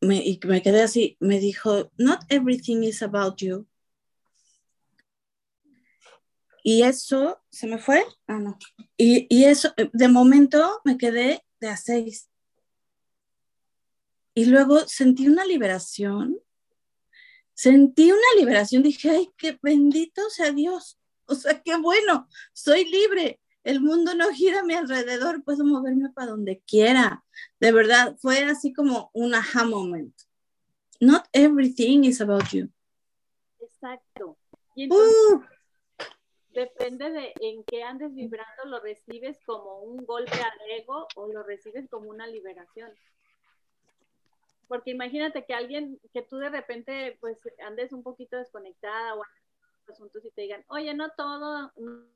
[0.00, 3.66] me, y me quedé así, me dijo, not everything is about you.
[6.66, 8.04] Y eso, ¿se me fue?
[8.26, 8.58] Ah, no.
[8.96, 12.30] Y, y eso, de momento me quedé de a seis.
[14.34, 16.40] Y luego sentí una liberación.
[17.52, 20.98] Sentí una liberación, dije, ay, qué bendito sea Dios.
[21.26, 23.40] O sea, qué bueno, soy libre.
[23.62, 27.24] El mundo no gira a mi alrededor, puedo moverme para donde quiera.
[27.60, 30.14] De verdad, fue así como un aha moment.
[30.98, 32.70] Not everything is about you.
[33.60, 34.38] Exacto.
[34.74, 35.53] Y entonces, uh.
[36.54, 41.42] Depende de en qué andes vibrando, lo recibes como un golpe al ego o lo
[41.42, 42.92] recibes como una liberación.
[44.68, 49.22] Porque imagínate que alguien, que tú de repente pues andes un poquito desconectada o
[49.88, 52.06] asuntos y te digan, oye, no todo, no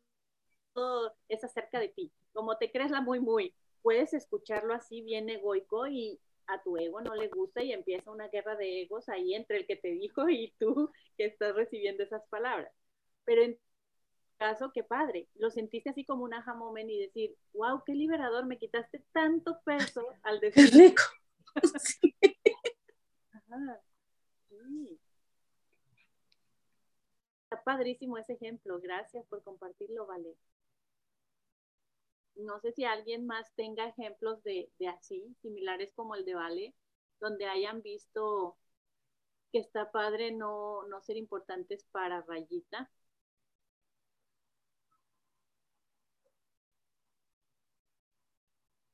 [0.72, 5.29] todo es acerca de ti, como te crees la muy, muy, puedes escucharlo así bien
[5.29, 9.35] egoico y a tu ego no le gusta y empieza una guerra de egos ahí
[9.35, 12.72] entre el que te dijo y tú que estás recibiendo esas palabras.
[13.24, 13.59] Pero en
[14.38, 18.46] caso, qué padre, lo sentiste así como un aha moment y decir, wow, qué liberador,
[18.46, 20.70] me quitaste tanto peso al decir.
[20.70, 21.03] Qué rico.
[27.51, 28.79] Está padrísimo ese ejemplo.
[28.81, 30.37] Gracias por compartirlo, Vale.
[32.37, 36.74] No sé si alguien más tenga ejemplos de, de así, similares como el de Vale,
[37.20, 38.57] donde hayan visto
[39.53, 42.90] que está padre no, no ser importantes para Rayita.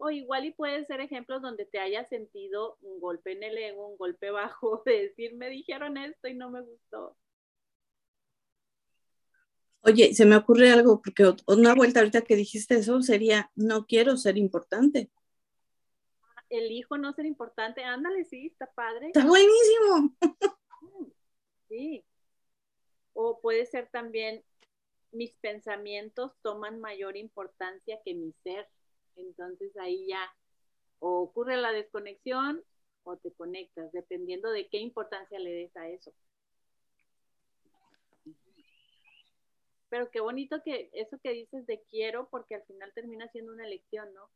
[0.07, 3.89] O igual y puede ser ejemplos donde te hayas sentido un golpe en el ego,
[3.89, 7.17] un golpe bajo, de decir, me dijeron esto y no me gustó.
[9.81, 14.19] Oye, se me ocurre algo, porque una vuelta ahorita que dijiste eso sería, no quiero
[14.19, 15.11] ser importante.
[16.51, 19.07] Elijo no ser importante, ándale, sí, está padre.
[19.07, 20.15] Está buenísimo.
[21.71, 22.05] Sí.
[23.15, 24.45] O puede ser también,
[25.13, 28.69] mis pensamientos toman mayor importancia que mi ser.
[29.17, 30.23] Entonces ahí ya
[30.99, 32.63] o ocurre la desconexión
[33.03, 36.13] o te conectas, dependiendo de qué importancia le des a eso.
[39.91, 43.67] Pero qué bonito que eso que dices de quiero, porque al final termina siendo una
[43.67, 44.29] elección, ¿no?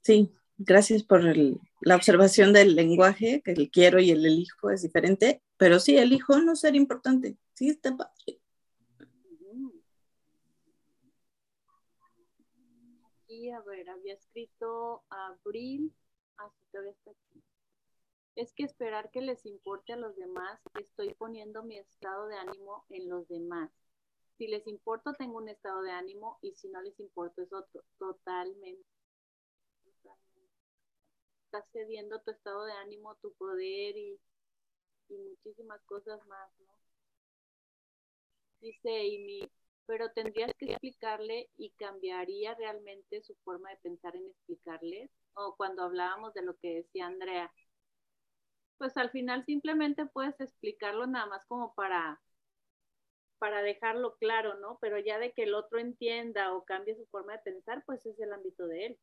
[0.00, 5.42] Sí, gracias por la observación del lenguaje, que el quiero y el elijo es diferente,
[5.56, 7.36] pero sí, elijo no ser importante.
[7.54, 7.96] Sí, está.
[13.50, 15.92] A ver, había escrito abril,
[16.36, 17.42] así ah, todavía está aquí.
[18.34, 22.84] Es que esperar que les importe a los demás, estoy poniendo mi estado de ánimo
[22.88, 23.70] en los demás.
[24.38, 27.84] Si les importo, tengo un estado de ánimo y si no les importa es otro.
[27.98, 28.88] Totalmente.
[31.44, 34.18] Estás cediendo tu estado de ánimo, tu poder y,
[35.10, 36.72] y muchísimas cosas más, ¿no?
[38.60, 39.50] Dice Amy,
[39.86, 45.10] pero tendrías que explicarle y cambiaría realmente su forma de pensar en explicarles.
[45.34, 47.52] O cuando hablábamos de lo que decía Andrea,
[48.76, 52.20] pues al final simplemente puedes explicarlo nada más como para
[53.38, 54.78] para dejarlo claro, ¿no?
[54.80, 58.18] Pero ya de que el otro entienda o cambie su forma de pensar, pues es
[58.20, 58.98] el ámbito de él.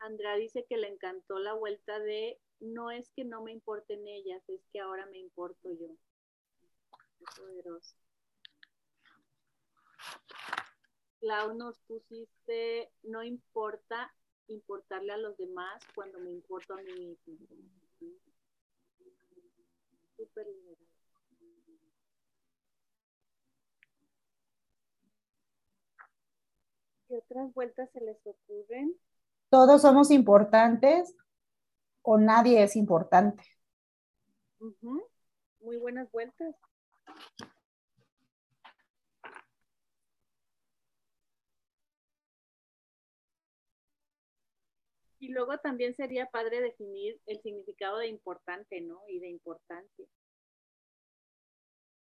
[0.00, 4.42] Andrea dice que le encantó la vuelta de no es que no me importen ellas,
[4.48, 5.88] es que ahora me importo yo.
[7.36, 7.96] poderoso.
[11.20, 14.14] Clau, nos pusiste, no importa
[14.46, 17.36] importarle a los demás cuando me importo a mí mismo.
[20.16, 20.46] Súper
[27.08, 28.94] ¿Qué otras vueltas se les ocurren?
[29.50, 31.16] Todos somos importantes
[32.02, 33.42] o nadie es importante.
[35.60, 36.54] Muy buenas vueltas.
[45.20, 49.02] Y luego también sería padre definir el significado de importante, ¿no?
[49.08, 50.06] Y de importancia.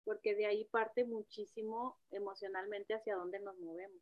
[0.03, 4.01] Porque de ahí parte muchísimo emocionalmente hacia dónde nos movemos.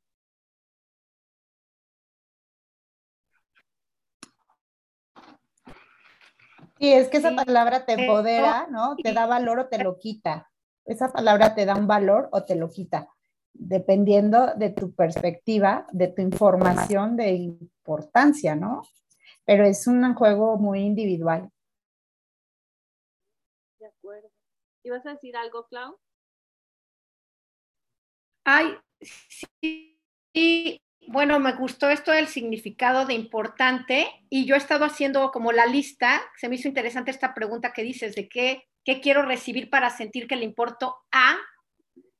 [6.79, 8.95] Sí, es que esa palabra te empodera, ¿no?
[8.95, 10.49] Te da valor o te lo quita.
[10.85, 13.09] Esa palabra te da un valor o te lo quita,
[13.53, 18.83] dependiendo de tu perspectiva, de tu información de importancia, ¿no?
[19.43, 21.51] Pero es un juego muy individual.
[23.77, 24.29] De acuerdo.
[24.83, 25.97] ¿Ibas a decir algo, Clau?
[28.45, 28.77] Ay,
[30.33, 35.51] sí, bueno, me gustó esto del significado de importante y yo he estado haciendo como
[35.51, 39.69] la lista, se me hizo interesante esta pregunta que dices de qué qué quiero recibir
[39.69, 41.37] para sentir que le importo a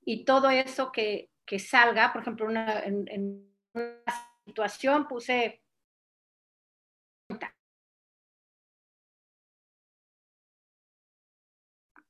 [0.06, 4.04] y todo eso que, que salga, por ejemplo, una, en, en una
[4.46, 5.62] situación puse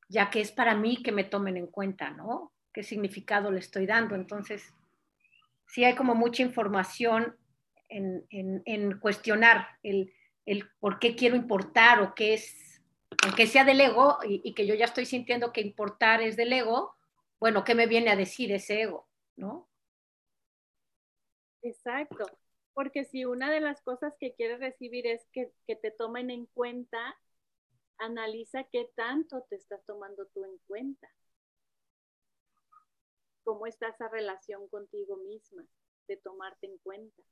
[0.09, 2.51] ya que es para mí que me tomen en cuenta, ¿no?
[2.73, 4.15] ¿Qué significado le estoy dando?
[4.15, 4.73] Entonces,
[5.69, 7.37] sí hay como mucha información
[7.87, 10.13] en, en, cuestionar el,
[10.45, 12.83] el, por qué quiero importar o qué es,
[13.23, 16.53] aunque sea del ego y, y, que yo ya estoy sintiendo que importar es del
[16.53, 16.95] ego,
[17.39, 19.07] bueno, ¿qué me viene a decir ese ego?
[19.35, 19.69] ¿No?
[21.61, 22.25] Exacto,
[22.73, 26.45] porque si una de las cosas que quieres recibir es que, que te tomen en
[26.47, 27.17] cuenta,
[27.97, 31.09] analiza qué tanto te estás tomando tú en cuenta.
[33.49, 35.65] ¿Cómo está esa relación contigo misma
[36.07, 37.23] de tomarte en cuenta?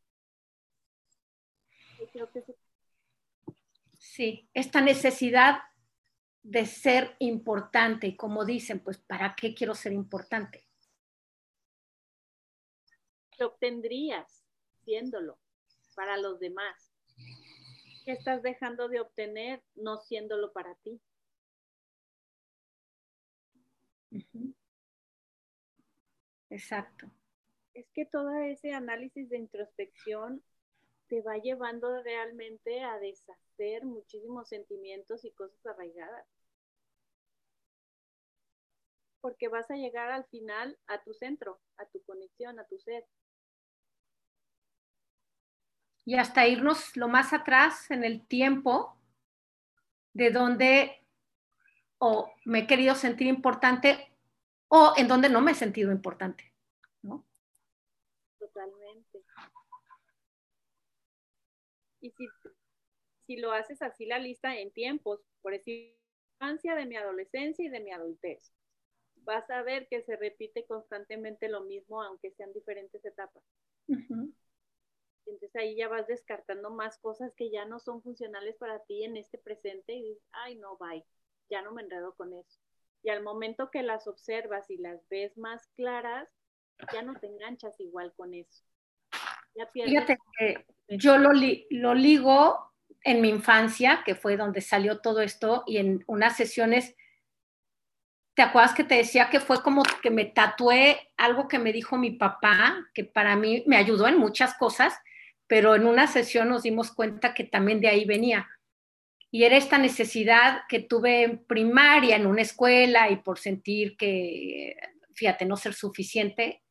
[2.11, 2.43] Creo que
[3.99, 5.59] Sí, esta necesidad
[6.41, 10.68] de ser importante y como dicen, pues, ¿para qué quiero ser importante?
[13.30, 14.43] ¿Qué obtendrías
[14.86, 15.38] siéndolo
[15.93, 16.91] para los demás?
[18.05, 20.99] ¿Qué estás dejando de obtener no siéndolo para ti?
[24.09, 24.46] Uh -huh.
[26.49, 27.09] Exacto.
[27.73, 30.41] Es que todo ese análisis de introspección
[31.07, 36.25] te va llevando realmente a deshacer muchísimos sentimientos y cosas arraigadas.
[39.21, 43.05] Porque vas a llegar al final a tu centro, a tu conexión, a tu ser.
[46.05, 48.97] Y hasta irnos lo más atrás en el tiempo,
[50.13, 51.03] de donde
[51.99, 54.07] o me he querido sentir importante
[54.70, 56.53] o en donde no me he sentido importante.
[57.01, 57.26] ¿no?
[58.39, 59.24] Totalmente.
[61.99, 62.28] Y si,
[63.26, 65.97] si lo haces así la lista en tiempos, por decir,
[66.36, 68.53] infancia de mi adolescencia y de mi adultez,
[69.15, 73.43] vas a ver que se repite constantemente lo mismo, aunque sean diferentes etapas.
[73.88, 74.34] Uh -huh.
[75.26, 79.18] Entonces ahí ya vas descartando más cosas que ya no son funcionales para ti en
[79.18, 81.05] este presente y dices, ay, no, bye,
[81.49, 82.59] ya no me enredo con eso.
[83.03, 86.27] Y al momento que las observas y las ves más claras,
[86.93, 88.63] ya no te enganchas igual con eso.
[89.55, 92.73] Ya Fíjate que yo lo, li lo ligo
[93.03, 96.95] en mi infancia, que fue donde salió todo esto, y en unas sesiones,
[98.35, 101.97] ¿te acuerdas que te decía que fue como que me tatué algo que me dijo
[101.97, 104.99] mi papá, que para mí me ayudó en muchas cosas,
[105.47, 108.47] pero en una sesión nos dimos cuenta que también de ahí venía.
[109.38, 114.75] Y era esta necesidad que tuve en primaria, en una escuela, y por sentir que,
[115.13, 116.63] fíjate, no ser suficiente,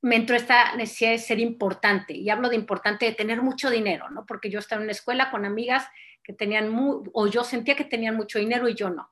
[0.00, 2.14] me entró esta necesidad de ser importante.
[2.14, 4.24] Y hablo de importante, de tener mucho dinero, ¿no?
[4.24, 5.86] Porque yo estaba en una escuela con amigas
[6.24, 9.10] que tenían, muy, o yo sentía que tenían mucho dinero y yo no.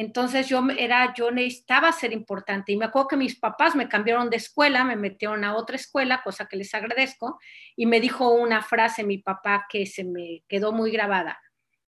[0.00, 4.30] Entonces yo era, yo necesitaba ser importante y me acuerdo que mis papás me cambiaron
[4.30, 7.40] de escuela, me metieron a otra escuela, cosa que les agradezco,
[7.74, 11.40] y me dijo una frase mi papá que se me quedó muy grabada.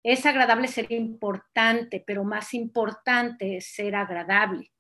[0.03, 4.73] Es agradable ser importante, pero más importante es ser agradable.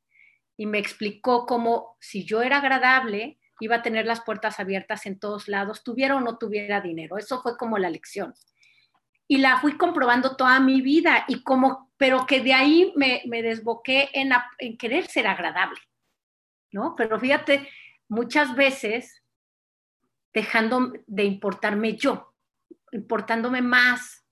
[0.57, 5.20] Y me explicó cómo si yo era agradable, iba a tener las puertas abiertas en
[5.20, 7.18] todos lados, tuviera o no tuviera dinero.
[7.18, 8.35] Eso fue como la lección.
[9.29, 13.43] Y la fui comprobando toda mi vida y como pero que de ahí me, me
[13.43, 15.79] desboqué en, en, querer ser agradable,
[16.73, 16.97] ¿no?
[16.97, 17.68] Pero fíjate,
[18.09, 19.23] muchas veces
[20.35, 22.35] dejando de importarme yo,
[22.91, 24.27] importándome más,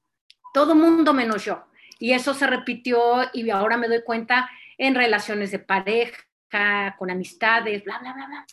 [0.52, 1.64] todo mundo menos yo.
[2.00, 7.84] Y eso se repitió y ahora me doy cuenta en relaciones de pareja, con amistades,
[7.84, 8.46] bla, bla, bla, bla.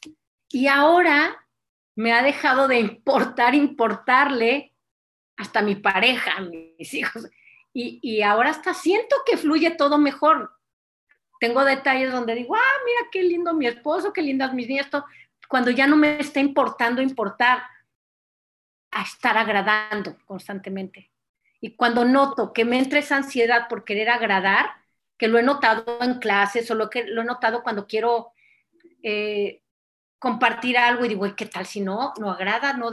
[0.50, 1.44] Y ahora
[1.96, 4.76] me ha dejado de importar, importarle
[5.38, 6.42] hasta mi pareja,
[6.80, 7.28] mis hijos.
[7.74, 10.52] Y, y, ahora hasta siento que fluye todo mejor.
[11.40, 14.90] Tengo detalles donde digo, ah, mira qué lindo mi esposo, qué lindas mis niñas,
[15.48, 17.64] cuando ya no me está importando importar
[18.92, 21.12] a estar agradando constantemente.
[21.62, 24.72] Y cuando noto que me entra esa ansiedad por querer agradar,
[25.18, 28.32] que lo he notado en clases o lo que lo he notado cuando quiero
[29.04, 29.64] eh,
[30.20, 32.14] compartir algo y digo, ¿qué tal si no?
[32.20, 32.92] No agrada, no.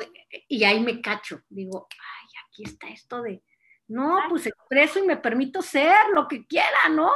[0.48, 2.23] Y ahí me cacho, digo, ay,
[2.54, 3.42] aquí está esto de,
[3.88, 7.10] no, pues expreso y me permito ser lo que quiera, ¿no?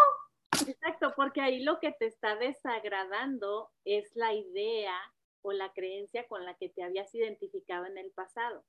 [0.67, 4.97] Exacto, porque ahí lo que te está desagradando es la idea
[5.43, 8.65] o la creencia con la que te habías identificado en el pasado.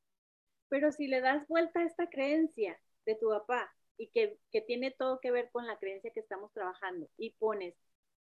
[0.70, 4.92] Pero si le das vuelta a esta creencia de tu papá y que, que tiene
[4.92, 7.76] todo que ver con la creencia que estamos trabajando y pones,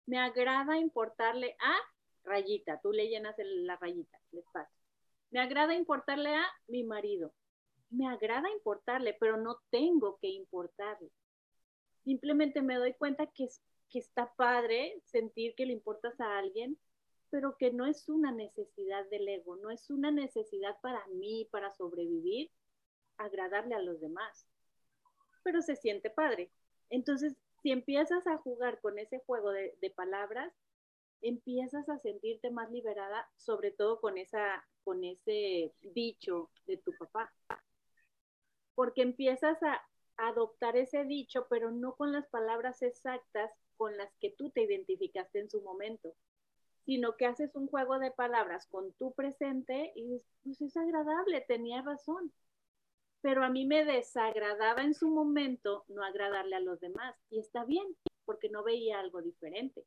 [0.07, 1.77] me agrada importarle a
[2.25, 4.75] rayita, tú le llenas el, la rayita, el espacio.
[5.31, 7.35] Me agrada importarle a mi marido,
[7.91, 11.11] me agrada importarle, pero no tengo que importarle.
[12.05, 13.49] Simplemente me doy cuenta que,
[13.91, 16.79] que está padre sentir que le importas a alguien,
[17.31, 21.71] pero que no es una necesidad del ego, no es una necesidad para mí, para
[21.73, 22.51] sobrevivir,
[23.19, 24.47] agradarle a los demás.
[25.43, 26.51] Pero se siente padre.
[26.91, 30.55] Entonces, si empiezas a jugar con ese juego de, de palabras,
[31.21, 37.33] empiezas a sentirte más liberada, sobre todo con, esa, con ese dicho de tu papá.
[38.79, 39.83] Porque empiezas a
[40.19, 45.41] adoptar ese dicho, pero no con las palabras exactas con las que tú te identificaste
[45.41, 46.15] en su momento,
[46.85, 51.41] sino que haces un juego de palabras con tu presente y dices, pues es agradable,
[51.41, 52.33] tenía razón.
[53.21, 57.17] Pero a mí me desagradaba en su momento no agradarle a los demás.
[57.31, 59.85] Y está bien, porque no veía algo diferente.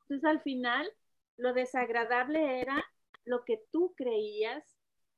[0.00, 0.90] Entonces al final,
[1.36, 2.82] lo desagradable era
[3.26, 4.64] lo que tú creías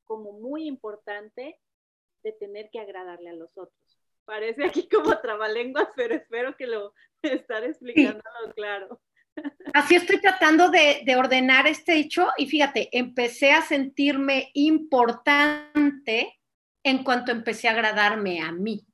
[0.03, 1.57] como muy importante
[2.23, 3.99] de tener que agradarle a los otros.
[4.25, 9.01] Parece aquí como trabalenguas, pero espero que lo estar explicándolo claro.
[9.73, 16.39] Así estoy tratando de, de, ordenar este hecho y fíjate, empecé a sentirme importante
[16.83, 18.85] en cuanto empecé a agradarme a mí.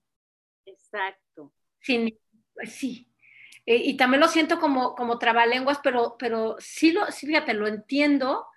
[0.65, 1.53] Exacto.
[1.79, 2.19] Sí,
[2.65, 3.07] sí,
[3.67, 7.67] eh, y también lo siento como, como trabalenguas, pero, pero sí, lo, sí, fíjate, lo
[7.67, 8.47] entiendo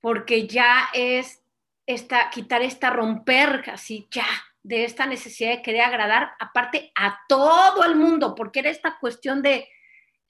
[0.00, 1.43] porque ya es
[1.86, 4.26] esta, quitar esta romper así ya
[4.62, 9.42] de esta necesidad de querer agradar, aparte a todo el mundo, porque era esta cuestión
[9.42, 9.68] de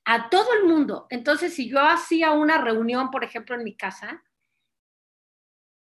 [0.04, 1.06] a todo el mundo.
[1.08, 4.22] Entonces, si yo hacía una reunión, por ejemplo, en mi casa,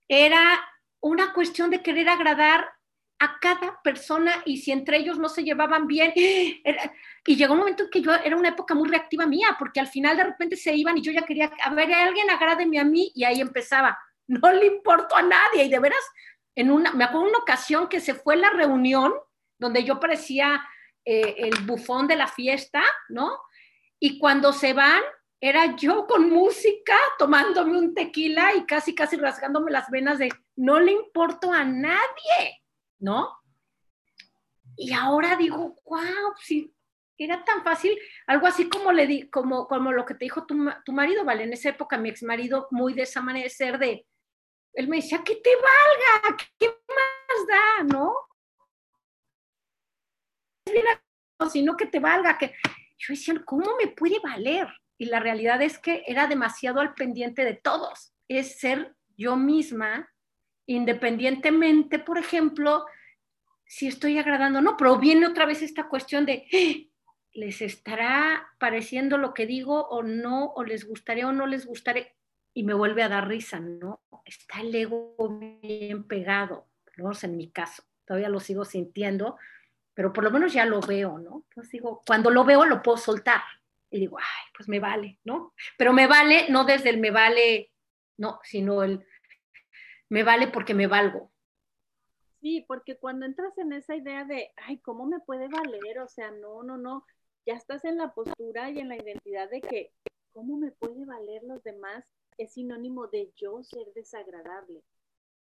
[0.08, 0.60] era
[1.02, 2.72] una cuestión de querer agradar
[3.20, 6.14] a cada persona y si entre ellos no se llevaban bien,
[7.26, 9.88] y llegó un momento en que yo era una época muy reactiva mía, porque al
[9.88, 13.12] final de repente se iban y yo ya quería, a ver, alguien agrádeme a mí
[13.14, 14.00] y ahí empezaba,
[14.42, 16.04] no le importó a nadie y de veras,
[16.56, 19.14] en una, me acuerdo una ocasión que se fue la reunión
[19.60, 20.64] donde yo parecía
[21.06, 23.40] eh, el bufón de la fiesta, ¿no?
[24.00, 25.02] Y cuando se van,
[25.40, 30.80] era yo con música, tomándome un tequila y casi, casi rasgándome las venas de, no
[30.80, 32.62] le importo a nadie.
[33.00, 33.32] ¿no?
[34.76, 36.74] Y ahora digo, wow, si
[37.18, 37.98] era tan fácil,
[38.28, 40.56] algo así como, le di, como, como lo que te dijo tu,
[40.86, 41.44] tu marido, ¿vale?
[41.44, 44.06] En esa época mi ex marido, muy de esa manera de ser, de,
[44.78, 48.14] él me decía, que te valga, ¿qué más da, no?
[51.50, 52.54] sino que te valga, que
[52.98, 54.68] yo decía, ¿cómo me puede valer?
[54.98, 60.10] Y la realidad es que era demasiado al pendiente de todos, es ser yo misma
[60.68, 62.86] independientemente, por ejemplo,
[63.66, 66.46] si estoy agradando no, pero viene otra vez esta cuestión de.
[67.38, 70.48] ¿les estará pareciendo lo que digo o no?
[70.56, 72.08] ¿O les gustaría o no les gustaría?
[72.58, 74.02] Y me vuelve a dar risa, ¿no?
[74.26, 75.14] Está el ego
[75.62, 77.12] bien pegado, ¿no?
[77.22, 79.38] en mi caso, todavía lo sigo sintiendo,
[79.94, 81.44] pero por lo menos ya lo veo, ¿no?
[81.50, 83.44] Entonces digo, cuando lo veo lo puedo soltar
[83.92, 85.54] y digo, ay, pues me vale, ¿no?
[85.78, 87.70] Pero me vale no desde el me vale,
[88.18, 89.06] no, sino el
[90.10, 91.32] me vale porque me valgo.
[92.42, 96.00] Sí, porque cuando entras en esa idea de, ay, ¿cómo me puede valer?
[96.00, 97.06] O sea, no, no, no,
[97.46, 99.92] ya estás en la postura y en la identidad de que,
[100.34, 102.04] ¿cómo me puede valer los demás?
[102.38, 104.84] Es sinónimo de yo ser desagradable.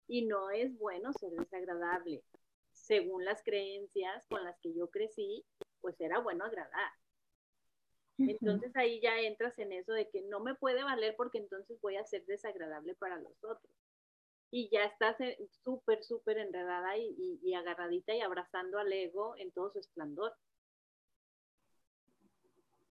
[0.09, 2.23] Y no es bueno ser desagradable.
[2.73, 5.45] Según las creencias con las que yo crecí,
[5.81, 6.93] pues era bueno agradar.
[8.19, 11.97] Entonces ahí ya entras en eso de que no me puede valer porque entonces voy
[11.97, 13.73] a ser desagradable para los otros
[14.53, 15.17] y ya estás
[15.65, 20.37] súper, súper enredada y, agarradita y abrazando al ego en todo su esplendor.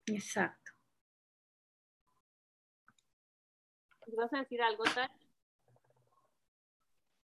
[0.05, 0.71] Exacto.
[4.15, 5.09] ¿Vas a decir algo, Tal?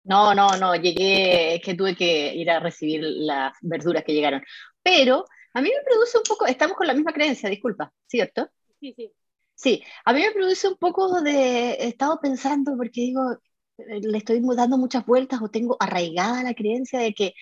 [0.05, 4.43] No, no, no, llegué, es que tuve que ir a recibir las verduras que llegaron.
[4.83, 8.51] Pero a mí me produce un poco, estamos con la misma creencia, disculpa, ¿cierto?
[8.81, 9.13] Sí, sí.
[9.55, 13.39] Sí, a mí me produce un poco de, he estado pensando, porque digo,
[13.79, 17.35] eh, le estoy dando muchas vueltas o tengo arraigada la creencia de que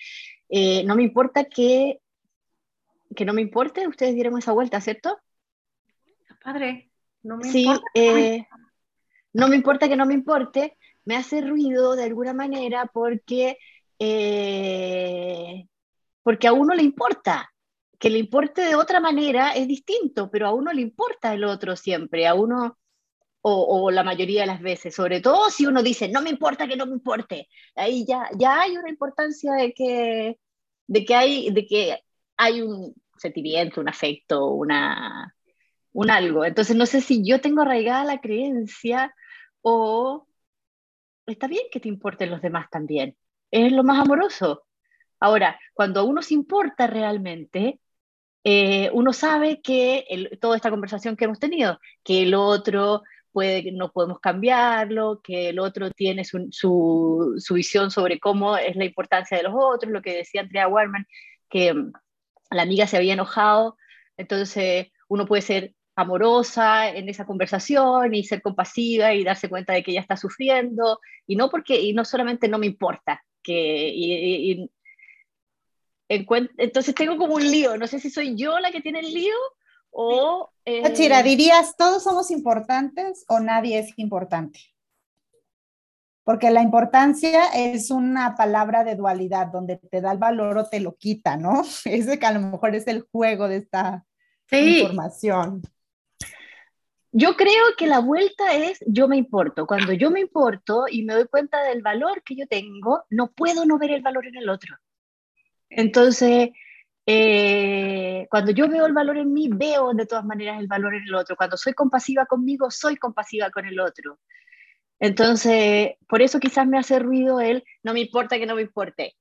[0.49, 1.99] eh, no me importa que,
[3.15, 5.19] que no me importe, ustedes dieron esa vuelta, ¿cierto?
[6.43, 6.91] Padre,
[7.23, 7.87] no me sí, importa.
[7.95, 8.47] Eh,
[9.33, 13.57] no me importa que no me importe, me hace ruido de alguna manera porque,
[16.23, 17.49] porque a uno le importa.
[17.99, 21.77] Que le importe de otra manera es distinto, pero a uno le importa el otro
[21.77, 22.77] siempre, a uno
[23.45, 26.77] o, la mayoría de las veces, sobre todo si uno dice, no me importa que
[26.77, 30.39] no me importe, ahí ya, ya hay una importancia de que,
[30.87, 31.99] de que, hay, de que
[32.37, 35.35] hay un sentimiento, un afecto, una,
[35.93, 36.45] un algo.
[36.45, 39.13] Entonces no sé si yo tengo arraigada la creencia
[39.63, 40.27] o
[41.25, 43.17] está bien que te importen los demás también.
[43.51, 44.65] Es lo más amoroso.
[45.19, 47.79] Ahora, cuando a uno se importa realmente,
[48.43, 50.05] eh, uno sabe que
[50.41, 55.59] toda esta conversación que hemos tenido, que el otro puede, no podemos cambiarlo, que el
[55.59, 60.15] otro tiene su, su, visión sobre cómo es la importancia de los otros, lo que
[60.17, 61.07] decía Andrea Warman,
[61.49, 61.93] que mm,
[62.51, 63.77] la amiga se había enojado,
[64.17, 69.83] entonces uno puede ser amorosa en esa conversación y ser compasiva y darse cuenta de
[69.83, 70.99] que ella está sufriendo.
[71.27, 74.69] Y no porque y no solamente no me importa que y,
[76.07, 77.77] entonces tengo como un lío.
[77.77, 79.35] No sé si soy yo la que tiene el lío
[79.89, 80.93] o eh...
[80.93, 84.59] Chira, dirías todos somos importantes o nadie es importante
[86.23, 90.79] porque la importancia es una palabra de dualidad donde te da el valor o te
[90.79, 91.63] lo quita, ¿no?
[91.85, 94.05] Ese que a lo mejor es el juego de esta
[94.51, 95.61] información.
[97.15, 99.67] Yo creo que la vuelta es yo me importo.
[99.67, 103.65] Cuando yo me importo y me doy cuenta del valor que yo tengo, no puedo
[103.65, 104.75] no ver el valor en el otro.
[105.69, 106.49] Entonces,
[107.05, 111.03] eh, cuando yo veo el valor en mí, veo de todas maneras el valor en
[111.03, 111.35] el otro.
[111.35, 114.19] Cuando soy compasiva conmigo, soy compasiva con el otro.
[114.99, 119.15] Entonces, por eso quizás me hace ruido el no me importa que no me importe.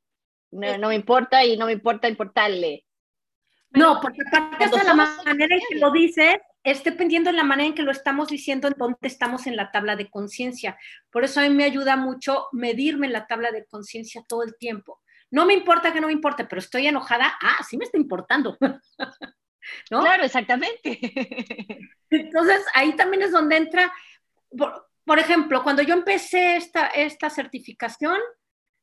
[0.51, 2.87] No, no me importa y no me importa importarle.
[3.71, 7.69] No, porque aparte de la manera en que lo dices, es dependiendo de la manera
[7.69, 10.79] en que lo estamos diciendo, en dónde estamos en la tabla de conciencia.
[11.11, 14.57] Por eso a mí me ayuda mucho medirme en la tabla de conciencia todo el
[14.57, 15.01] tiempo.
[15.31, 17.35] No me importa que no me importe, pero estoy enojada.
[17.41, 18.57] Ah, sí me está importando.
[19.91, 20.01] ¿No?
[20.01, 20.99] Claro, exactamente.
[22.11, 23.93] Entonces, ahí también es donde entra,
[25.05, 28.19] por, ejemplo, cuando yo empecé esta, esta certificación,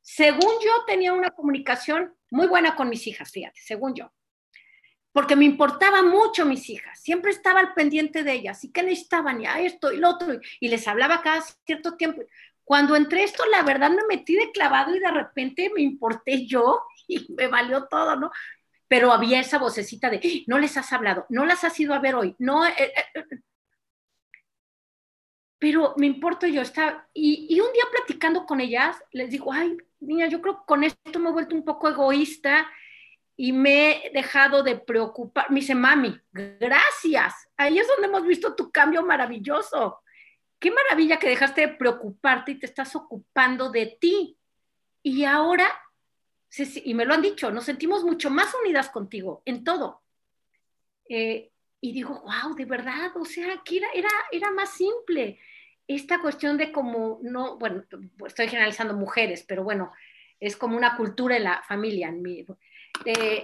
[0.02, 4.12] según yo tenía una comunicación muy buena con mis hijas, fíjate, según yo
[5.12, 9.42] porque me importaba mucho mis hijas, siempre estaba al pendiente de ellas, y qué necesitaban,
[9.42, 12.22] y a esto y lo otro, y les hablaba cada cierto tiempo.
[12.64, 16.84] Cuando entré esto, la verdad me metí de clavado y de repente me importé yo
[17.08, 18.32] y me valió todo, ¿no?
[18.88, 22.16] Pero había esa vocecita de, no les has hablado, no las has ido a ver
[22.16, 22.66] hoy, no...
[22.66, 23.24] Eh, eh, eh".
[25.58, 29.76] Pero me importo yo, estaba, y, y un día platicando con ellas, les digo, ay,
[30.00, 32.70] niña, yo creo que con esto me he vuelto un poco egoísta,
[33.42, 35.50] y me he dejado de preocupar.
[35.50, 37.34] Me dice, mami, gracias.
[37.56, 40.02] Ahí es donde hemos visto tu cambio maravilloso.
[40.60, 44.38] Qué maravilla que dejaste de preocuparte y te estás ocupando de ti.
[45.02, 45.72] Y ahora,
[46.84, 50.04] y me lo han dicho, nos sentimos mucho más unidas contigo en todo.
[51.08, 55.40] Eh, y digo, wow, de verdad, o sea, aquí era, era, era más simple.
[55.88, 57.86] Esta cuestión de como, no, bueno,
[58.28, 59.94] estoy generalizando mujeres, pero bueno,
[60.42, 62.10] es como una cultura en la familia.
[62.10, 62.46] En mi,
[63.06, 63.42] eh,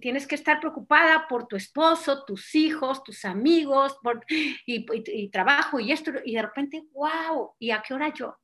[0.00, 5.92] tienes que estar preocupada por tu esposo, tus hijos, tus amigos, por, y, trabajo y
[5.92, 8.36] esto, y de repente, wow, ¿y a qué hora yo?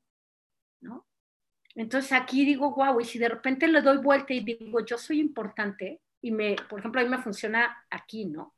[0.81, 1.07] ¿No?
[1.75, 5.21] Entonces aquí digo, wow, y si de repente le doy vuelta y digo, yo soy
[5.21, 8.55] importante, y me, por ejemplo, a mí me funciona aquí, ¿no?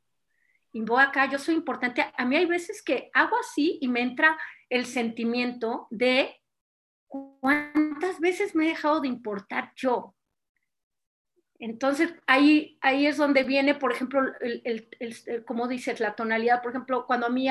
[0.71, 2.05] Y voy acá, yo soy importante.
[2.15, 4.37] A mí hay veces que hago así y me entra
[4.69, 6.35] el sentimiento de
[7.07, 10.14] cuántas veces me he dejado de importar yo,
[11.59, 16.61] entonces, ahí, ahí es donde viene, por ejemplo, el, como dices, la tonalidad.
[16.61, 17.47] Por ejemplo, cuando a mí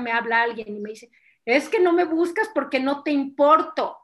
[0.00, 1.10] me habla alguien y me dice,
[1.44, 3.96] es que no me buscas porque no te importo.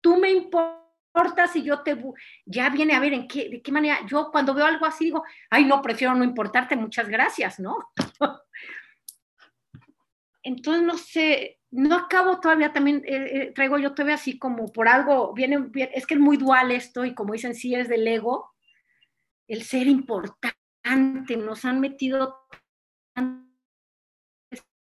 [0.00, 1.96] Tú me importas y yo te...
[2.44, 4.00] Ya viene a ver en qué, de qué manera.
[4.06, 7.76] Yo cuando veo algo así digo, ay, no, prefiero no importarte, muchas gracias, ¿no?
[10.42, 14.88] Entonces, no sé, no acabo todavía, también eh, eh, traigo yo todavía así como por
[14.88, 18.52] algo, viene, es que es muy dual esto y como dicen, sí es del ego,
[19.48, 22.46] el ser importante, nos han metido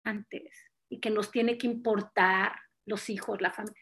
[0.03, 0.51] antes
[0.89, 3.79] y que nos tiene que importar los hijos, la familia,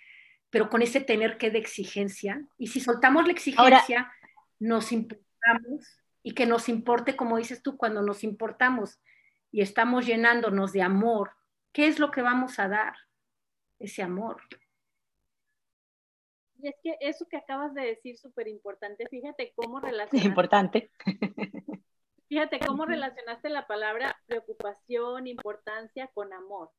[0.49, 4.11] pero con ese tener que de exigencia, y si soltamos la exigencia,
[4.59, 8.99] nos importamos y que nos importe, como dices tú, cuando nos importamos
[9.49, 11.31] y estamos llenándonos de amor
[11.71, 12.95] ¿Qué es lo que vamos a dar?
[13.79, 14.41] Ese amor.
[16.61, 20.27] Y es que eso que acabas de decir súper importante, fíjate cómo relacionaste.
[20.27, 20.91] Importante.
[22.31, 26.71] Fíjate cómo relacionaste la palabra preocupación, importancia con amor.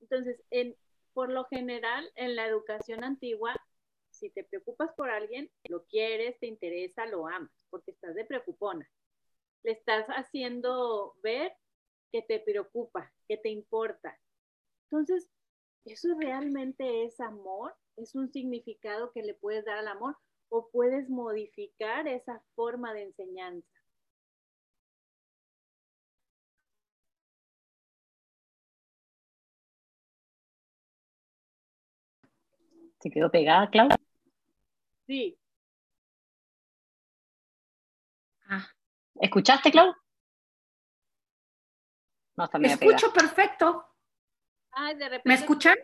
[0.00, 0.74] Entonces, en,
[1.12, 3.54] por lo general, en la educación antigua,
[4.08, 8.88] si te preocupas por alguien, lo quieres, te interesa, lo amas, porque estás de preocupona.
[9.62, 11.52] Le estás haciendo ver
[12.12, 14.18] que te preocupa, que te importa.
[14.84, 15.28] Entonces,
[15.84, 17.74] ¿eso realmente es amor?
[17.96, 20.16] ¿Es un significado que le puedes dar al amor?
[20.48, 23.68] ¿O puedes modificar esa forma de enseñanza?
[33.00, 33.96] ¿Se quedó pegada, Claudia?
[35.06, 35.38] Sí.
[38.48, 38.66] Ah.
[39.20, 39.94] ¿Escuchaste, Clau?
[42.38, 43.84] No, Escucho perfecto.
[45.24, 45.74] ¿Me escuchan?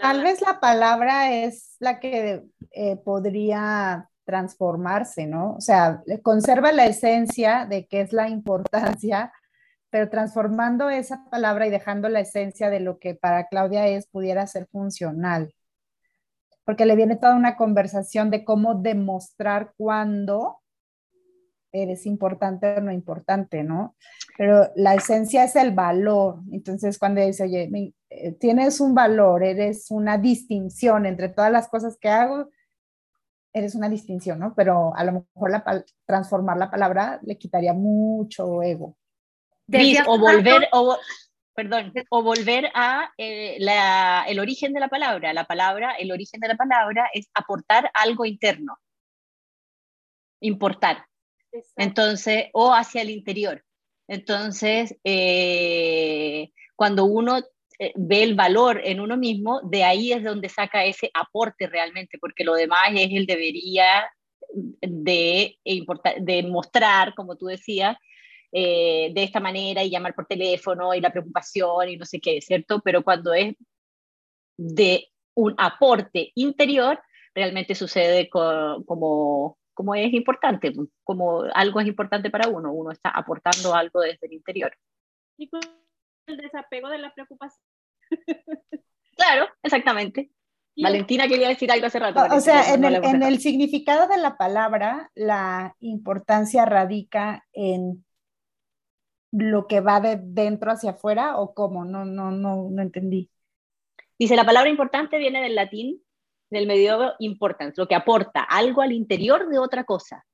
[0.00, 5.54] Tal vez la palabra es la que eh, podría transformarse, ¿no?
[5.54, 9.32] O sea, conserva la esencia de qué es la importancia,
[9.88, 14.46] pero transformando esa palabra y dejando la esencia de lo que para Claudia es, pudiera
[14.46, 15.54] ser funcional.
[16.64, 20.58] Porque le viene toda una conversación de cómo demostrar cuándo
[21.82, 23.96] eres importante o no importante, ¿no?
[24.36, 26.40] Pero la esencia es el valor.
[26.52, 31.96] Entonces, cuando dice, oye, eh, tienes un valor, eres una distinción entre todas las cosas
[31.98, 32.50] que hago,
[33.52, 34.54] eres una distinción, ¿no?
[34.54, 38.96] Pero a lo mejor la, transformar la palabra le quitaría mucho ego.
[40.06, 40.96] o volver, o,
[41.54, 43.56] perdón, o volver a eh,
[44.28, 45.32] el origen de la palabra.
[45.32, 48.78] La palabra, el origen de la palabra es aportar algo interno.
[50.40, 51.06] Importar.
[51.76, 53.64] Entonces, o hacia el interior.
[54.08, 57.38] Entonces, eh, cuando uno
[57.78, 62.18] eh, ve el valor en uno mismo, de ahí es donde saca ese aporte realmente,
[62.18, 64.10] porque lo demás es el debería
[64.80, 65.58] de,
[66.20, 67.96] de mostrar, como tú decías,
[68.52, 72.40] eh, de esta manera y llamar por teléfono y la preocupación y no sé qué,
[72.40, 72.80] ¿cierto?
[72.82, 73.54] Pero cuando es
[74.56, 76.98] de un aporte interior,
[77.34, 80.72] realmente sucede como, como es importante,
[81.04, 84.72] como algo es importante para uno, uno está aportando algo desde el interior
[86.26, 87.62] el desapego de la preocupación.
[89.16, 90.30] Claro, exactamente.
[90.76, 92.20] Valentina quería decir algo hace rato.
[92.34, 98.04] O, sea, en, el, en el significado de la palabra, la importancia radica en
[99.32, 103.30] lo que va de dentro hacia afuera o cómo, no, no, no, no entendí.
[104.18, 106.02] Dice, la palabra importante viene del latín,
[106.50, 110.24] del medioevo importance, lo que aporta algo al interior de otra cosa.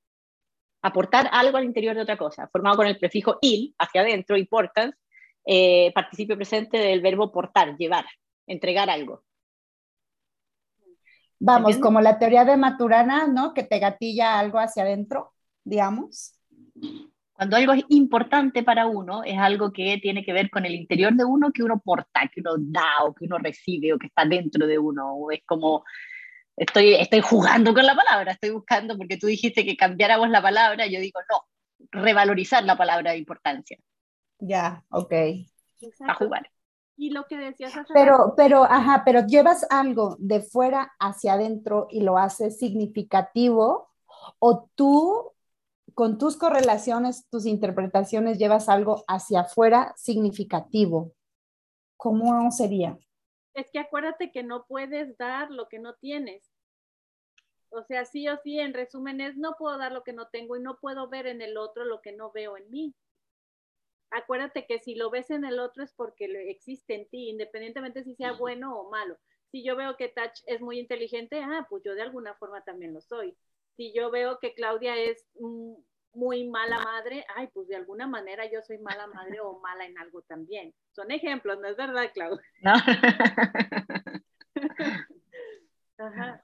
[0.81, 4.97] Aportar algo al interior de otra cosa, formado con el prefijo il, hacia adentro, importance,
[5.45, 8.05] eh, participio presente del verbo portar, llevar,
[8.47, 9.23] entregar algo.
[11.39, 13.53] Vamos, como la teoría de Maturana, ¿no?
[13.53, 15.33] Que te gatilla algo hacia adentro,
[15.65, 16.39] digamos.
[17.33, 21.13] Cuando algo es importante para uno, es algo que tiene que ver con el interior
[21.13, 24.23] de uno que uno porta, que uno da o que uno recibe o que está
[24.23, 25.15] dentro de uno.
[25.15, 25.83] O es como,
[26.55, 30.85] estoy, estoy jugando con la palabra, estoy buscando, porque tú dijiste que cambiáramos la palabra,
[30.85, 31.43] yo digo, no,
[31.91, 33.77] revalorizar la palabra de importancia.
[34.39, 35.13] Ya, ok.
[36.07, 36.49] A jugar.
[36.95, 41.87] Y lo que decías hace Pero, pero, ajá, pero llevas algo de fuera hacia adentro
[41.89, 43.89] y lo haces significativo,
[44.39, 45.32] o tú
[45.93, 51.13] con tus correlaciones, tus interpretaciones, llevas algo hacia afuera significativo.
[51.97, 52.97] ¿Cómo sería?
[53.53, 56.51] Es que acuérdate que no puedes dar lo que no tienes.
[57.69, 60.57] O sea, sí o sí, en resumen es, no puedo dar lo que no tengo
[60.57, 62.95] y no puedo ver en el otro lo que no veo en mí
[64.13, 68.15] acuérdate que si lo ves en el otro es porque existe en ti, independientemente si
[68.15, 69.17] sea bueno o malo.
[69.51, 72.93] Si yo veo que Tach es muy inteligente, ah, pues yo de alguna forma también
[72.93, 73.35] lo soy.
[73.75, 75.25] Si yo veo que Claudia es
[76.13, 79.97] muy mala madre, ay, pues de alguna manera yo soy mala madre o mala en
[79.97, 80.73] algo también.
[80.91, 82.43] Son ejemplos, ¿no es verdad, Claudia?
[82.61, 82.73] No.
[85.97, 86.43] Ajá.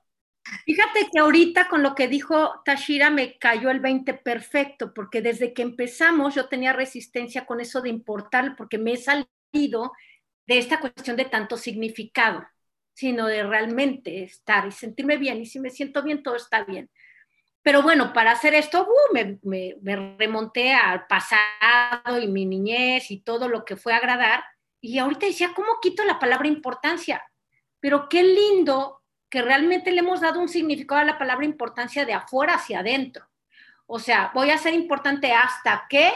[0.66, 5.54] Fíjate que ahorita con lo que dijo Tashira me cayó el 20 perfecto, porque desde
[5.54, 9.92] que empezamos yo tenía resistencia con eso de importar, porque me he salido
[10.48, 12.44] de esta cuestión de tanto significado,
[12.94, 15.40] sino de realmente estar y sentirme bien.
[15.42, 16.90] Y si me siento bien, todo está bien.
[17.62, 23.22] Pero bueno, para hacer esto, uh, me, me remonté al pasado y mi niñez y
[23.22, 24.44] todo lo que fue agradar.
[24.82, 27.22] Y ahorita decía, ¿cómo quito la palabra importancia?
[27.80, 29.00] Pero qué lindo
[29.30, 33.26] que realmente le hemos dado un significado a la palabra importancia de afuera hacia adentro.
[33.86, 36.12] O sea, voy a ser importante hasta que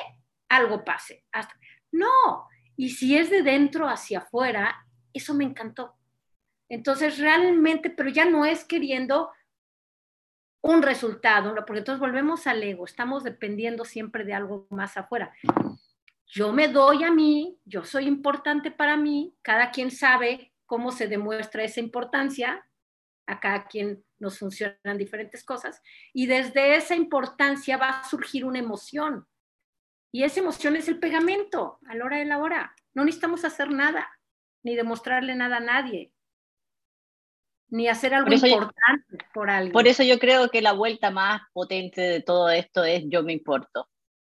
[0.50, 1.26] algo pase.
[1.32, 1.56] Hasta...
[1.92, 5.96] No, y si es de dentro hacia afuera, eso me encantó.
[6.70, 9.32] Entonces, realmente, pero ya no es queriendo
[10.64, 15.34] un resultado, porque entonces volvemos al ego, estamos dependiendo siempre de algo más afuera.
[16.26, 21.08] Yo me doy a mí, yo soy importante para mí, cada quien sabe cómo se
[21.08, 22.66] demuestra esa importancia,
[23.28, 25.82] a cada quien nos funcionan diferentes cosas,
[26.14, 29.28] y desde esa importancia va a surgir una emoción.
[30.14, 32.74] Y esa emoción es el pegamento a la hora de la hora.
[32.94, 34.08] No necesitamos hacer nada,
[34.64, 36.14] ni demostrarle nada a nadie,
[37.74, 39.74] ni hacer algo importante por alguien.
[39.74, 43.34] Por eso yo creo que la vuelta más potente de todo esto es yo me
[43.34, 43.90] importo.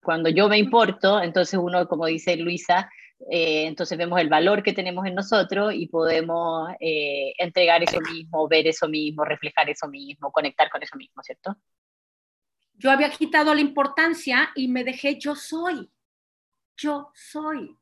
[0.03, 2.91] Cuando yo me importo, entonces uno, como dice Luisa,
[3.30, 8.49] eh, entonces vemos el valor que tenemos en nosotros y podemos eh, entregar eso mismo,
[8.49, 11.57] ver eso mismo, reflejar eso mismo, conectar con eso mismo, ¿cierto?
[12.78, 15.91] yo había quitado la importancia y me dejé yo soy.
[16.76, 17.76] Yo soy.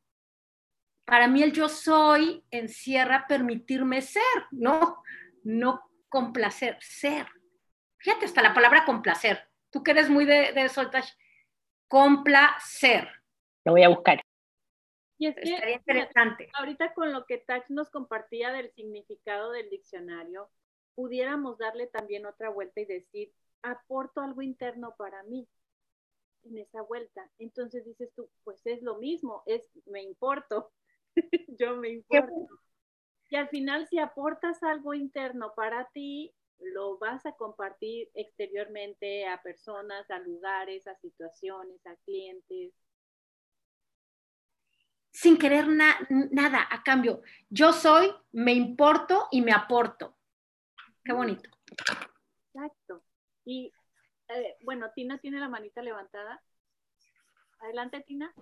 [1.05, 5.03] Para mí el yo soy encierra permitirme ser, no,
[5.45, 7.27] no complacer, ser.
[7.97, 9.47] Fíjate, hasta la palabra complacer.
[9.69, 10.81] Tú que eres muy de, de eso,
[11.87, 13.07] complacer.
[13.63, 14.21] Lo voy a buscar.
[15.17, 16.49] Y es que, Estaría interesante.
[16.53, 20.49] ahorita con lo que Tax nos compartía del significado del diccionario,
[20.93, 23.31] pudiéramos darle también otra vuelta y decir,
[23.61, 25.47] aporto algo interno para mí
[26.43, 27.29] en esa vuelta.
[27.37, 30.71] Entonces dices tú, pues es lo mismo, es me importo,
[31.59, 32.47] yo me importo.
[33.35, 39.41] Y al final si aportas algo interno para ti, lo vas a compartir exteriormente a
[39.43, 42.71] personas, a lugares, a situaciones, a clientes.
[45.11, 45.97] Sin querer na-
[46.31, 47.23] nada a cambio.
[47.49, 50.15] Yo soy, me importo y me aporto.
[51.03, 51.49] Qué bonito.
[52.53, 53.03] Exacto.
[53.43, 53.69] Y
[54.29, 56.41] eh, bueno, Tina tiene la manita levantada.
[57.59, 58.33] Adelante, Tina.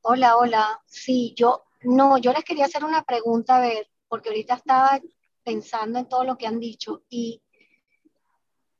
[0.00, 0.82] Hola, hola.
[0.86, 5.00] Sí, yo, no, yo les quería hacer una pregunta, a ver, porque ahorita estaba
[5.42, 7.42] pensando en todo lo que han dicho y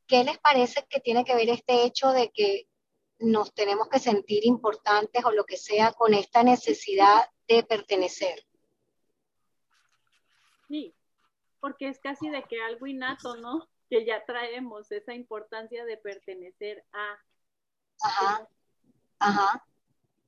[0.07, 2.69] ¿qué les parece que tiene que ver este hecho de que
[3.19, 8.47] nos tenemos que sentir importantes o lo que sea con esta necesidad de pertenecer?
[10.69, 10.95] Sí,
[11.61, 13.71] porque es casi de que algo innato, ¿no?
[13.89, 17.19] Que ya traemos esa importancia de pertenecer a,
[18.03, 18.49] Ajá,
[19.19, 19.67] ajá,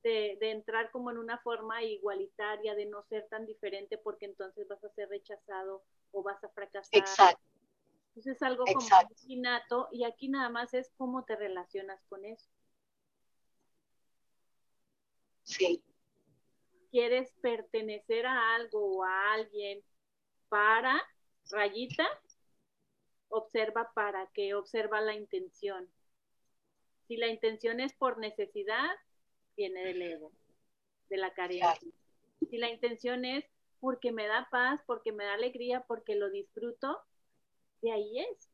[0.05, 4.68] de, de entrar como en una forma igualitaria, de no ser tan diferente, porque entonces
[4.68, 5.82] vas a ser rechazado
[6.12, 7.18] o vas a fracasar.
[7.18, 7.42] exacto,
[8.11, 9.14] Entonces es algo como exacto.
[9.24, 12.48] muy innato y aquí nada más es cómo te relacionas con eso.
[15.44, 15.82] sí,
[16.90, 19.82] ¿Quieres pertenecer a algo o a alguien
[20.48, 21.02] para
[21.50, 22.07] rayita?
[23.28, 25.90] Observa para qué, observa la intención.
[27.07, 28.90] Si la intención es por necesidad,
[29.57, 30.32] viene del ego,
[31.09, 31.78] de la carencia.
[32.50, 33.44] Si la intención es
[33.80, 36.98] porque me da paz, porque me da alegría, porque lo disfruto,
[37.82, 38.50] de ahí es.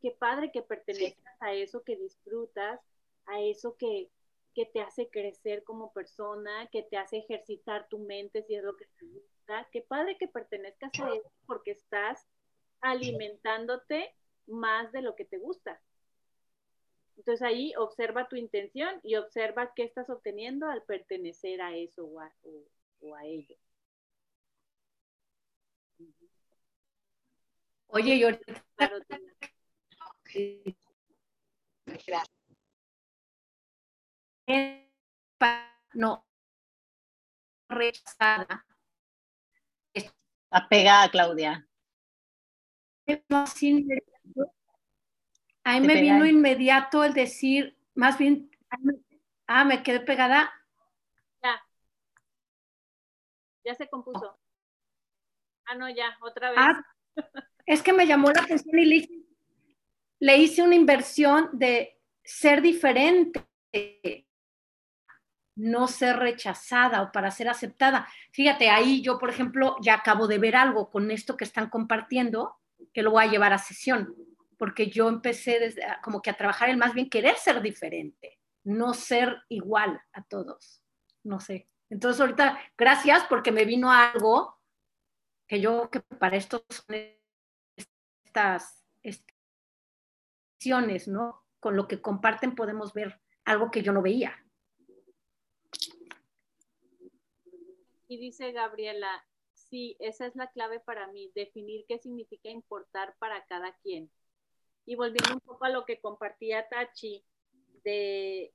[0.00, 2.80] Qué padre que pertenezcas a eso que disfrutas,
[3.26, 4.10] a eso que,
[4.54, 8.76] que te hace crecer como persona, que te hace ejercitar tu mente si es lo
[8.76, 9.68] que te gusta.
[9.72, 12.24] Qué padre que pertenezcas a eso porque estás
[12.80, 14.14] alimentándote
[14.46, 15.80] más de lo que te gusta.
[17.18, 22.20] Entonces ahí observa tu intención y observa qué estás obteniendo al pertenecer a eso o
[22.20, 22.62] a, o,
[23.00, 23.56] o a ello.
[27.88, 29.32] Oye, y ahorita Claro, Tina.
[30.06, 30.76] ok.
[32.06, 32.28] Gracias.
[35.94, 36.24] no
[37.68, 38.64] rechazada.
[39.92, 41.68] Estás pegada, Claudia.
[43.60, 44.17] Inmediato.
[45.68, 46.32] Ahí me vino pegáis.
[46.32, 48.50] inmediato el decir, más bien,
[49.46, 50.50] ah, me quedé pegada.
[51.42, 51.62] Ya.
[53.66, 54.34] Ya se compuso.
[55.66, 56.58] Ah, no, ya, otra vez.
[56.58, 56.82] Ah,
[57.66, 59.12] es que me llamó la atención y le hice,
[60.20, 63.44] le hice una inversión de ser diferente,
[65.54, 68.08] no ser rechazada o para ser aceptada.
[68.30, 72.56] Fíjate, ahí yo, por ejemplo, ya acabo de ver algo con esto que están compartiendo,
[72.94, 74.14] que lo voy a llevar a sesión,
[74.58, 78.92] porque yo empecé desde, como que a trabajar el más bien querer ser diferente, no
[78.92, 80.82] ser igual a todos.
[81.22, 81.68] No sé.
[81.88, 84.58] Entonces ahorita, gracias porque me vino algo
[85.46, 86.64] que yo que para esto
[88.24, 88.84] estas,
[90.54, 91.44] acciones, ¿no?
[91.60, 94.36] Con lo que comparten podemos ver algo que yo no veía.
[98.08, 103.44] Y dice Gabriela, sí, esa es la clave para mí, definir qué significa importar para
[103.46, 104.10] cada quien.
[104.88, 107.22] Y volviendo un poco a lo que compartía Tachi,
[107.84, 108.54] de,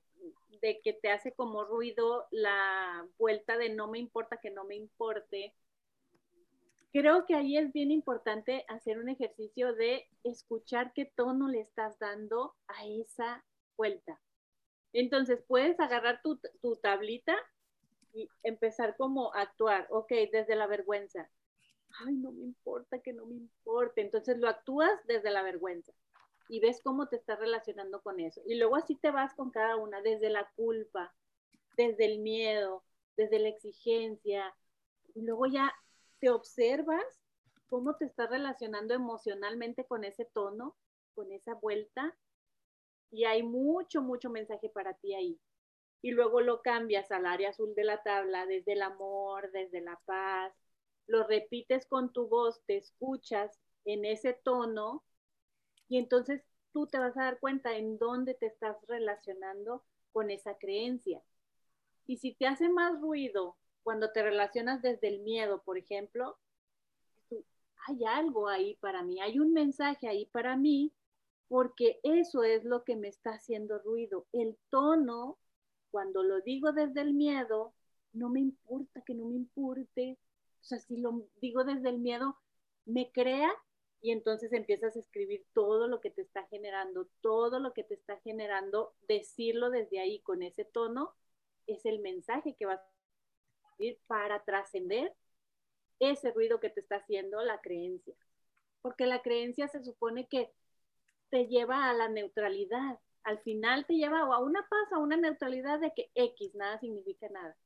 [0.60, 4.74] de que te hace como ruido la vuelta de no me importa que no me
[4.74, 5.54] importe.
[6.92, 12.00] Creo que ahí es bien importante hacer un ejercicio de escuchar qué tono le estás
[12.00, 13.44] dando a esa
[13.76, 14.20] vuelta.
[14.92, 17.36] Entonces puedes agarrar tu, tu tablita
[18.12, 21.30] y empezar como a actuar, ok, desde la vergüenza.
[22.04, 24.00] Ay, no me importa que no me importe.
[24.00, 25.92] Entonces lo actúas desde la vergüenza
[26.48, 28.42] y ves cómo te estás relacionando con eso.
[28.46, 31.14] Y luego así te vas con cada una, desde la culpa,
[31.76, 32.84] desde el miedo,
[33.16, 34.54] desde la exigencia.
[35.14, 35.72] Y luego ya
[36.20, 37.04] te observas
[37.68, 40.76] cómo te estás relacionando emocionalmente con ese tono,
[41.14, 42.16] con esa vuelta.
[43.10, 45.40] Y hay mucho, mucho mensaje para ti ahí
[46.04, 49.98] y luego lo cambias al área azul de la tabla, desde el amor, desde la
[50.04, 50.52] paz,
[51.06, 55.02] lo repites con tu voz, te escuchas en ese tono
[55.88, 60.56] y entonces tú te vas a dar cuenta en dónde te estás relacionando con esa
[60.58, 61.22] creencia.
[62.06, 66.38] Y si te hace más ruido cuando te relacionas desde el miedo, por ejemplo,
[67.86, 70.92] hay algo ahí para mí, hay un mensaje ahí para mí,
[71.48, 74.26] porque eso es lo que me está haciendo ruido.
[74.32, 75.38] El tono,
[75.90, 77.74] cuando lo digo desde el miedo,
[78.12, 80.18] no me importa que no me importe.
[80.60, 82.36] O sea, si lo digo desde el miedo,
[82.86, 83.52] me crea
[84.04, 87.94] y entonces empiezas a escribir todo lo que te está generando, todo lo que te
[87.94, 91.14] está generando, decirlo desde ahí con ese tono,
[91.66, 95.14] es el mensaje que vas a decir para trascender
[96.00, 98.14] ese ruido que te está haciendo la creencia.
[98.82, 100.52] Porque la creencia se supone que
[101.30, 102.98] te lleva a la neutralidad.
[103.22, 107.30] Al final te lleva a una paz, a una neutralidad de que X, nada significa
[107.30, 107.56] nada.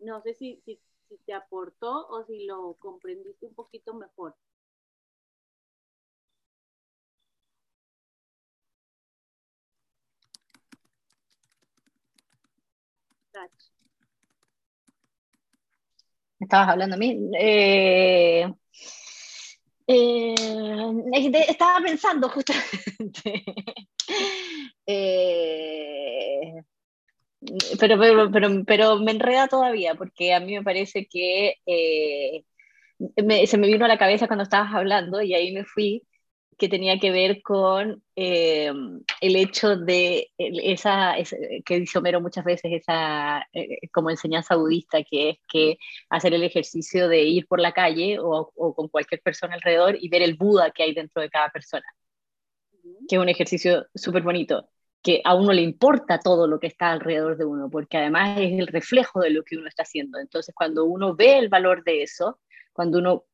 [0.00, 4.34] No sé si, si, si te aportó o si lo comprendiste un poquito mejor.
[16.40, 17.30] Estabas hablando a mí.
[17.38, 18.46] Eh,
[19.86, 20.34] eh,
[21.48, 23.44] estaba pensando justamente.
[24.88, 26.62] Eh,
[27.80, 31.56] pero, pero, pero, pero, me enreda todavía, porque a mí me parece que
[33.46, 36.04] se me vino a la cabeza cuando estabas hablando y ahí me fui
[36.56, 38.72] que tenía que ver con eh,
[39.20, 41.14] el hecho de esa,
[41.64, 45.78] que dice Homero muchas veces, esa eh, como enseñanza budista, que es que
[46.08, 50.08] hacer el ejercicio de ir por la calle o, o, con cualquier persona alrededor y
[50.08, 51.84] ver el Buda que hay dentro de cada persona,
[53.08, 54.68] que es un ejercicio súper bonito,
[55.02, 58.58] que a uno le importa todo lo que está alrededor de uno, porque además es
[58.58, 60.18] el reflejo de lo que uno está haciendo.
[60.18, 62.40] Entonces, cuando uno ve el valor de eso,
[62.72, 63.24] cuando uno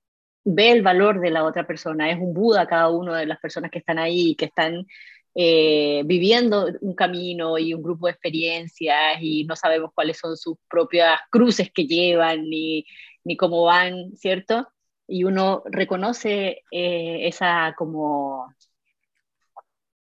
[0.44, 3.70] ve el valor de la otra persona, es un Buda cada uno de las personas
[3.70, 4.86] que están ahí, que están
[5.34, 10.56] eh, viviendo un camino y un grupo de experiencias y no sabemos cuáles son sus
[10.68, 12.86] propias cruces que llevan ni,
[13.24, 14.68] ni cómo van, ¿cierto?
[15.06, 18.52] Y uno reconoce eh, esa como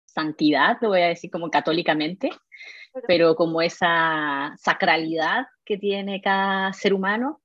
[0.06, 2.30] santidad, lo voy a decir como católicamente,
[3.06, 7.41] pero como esa sacralidad que tiene cada ser humano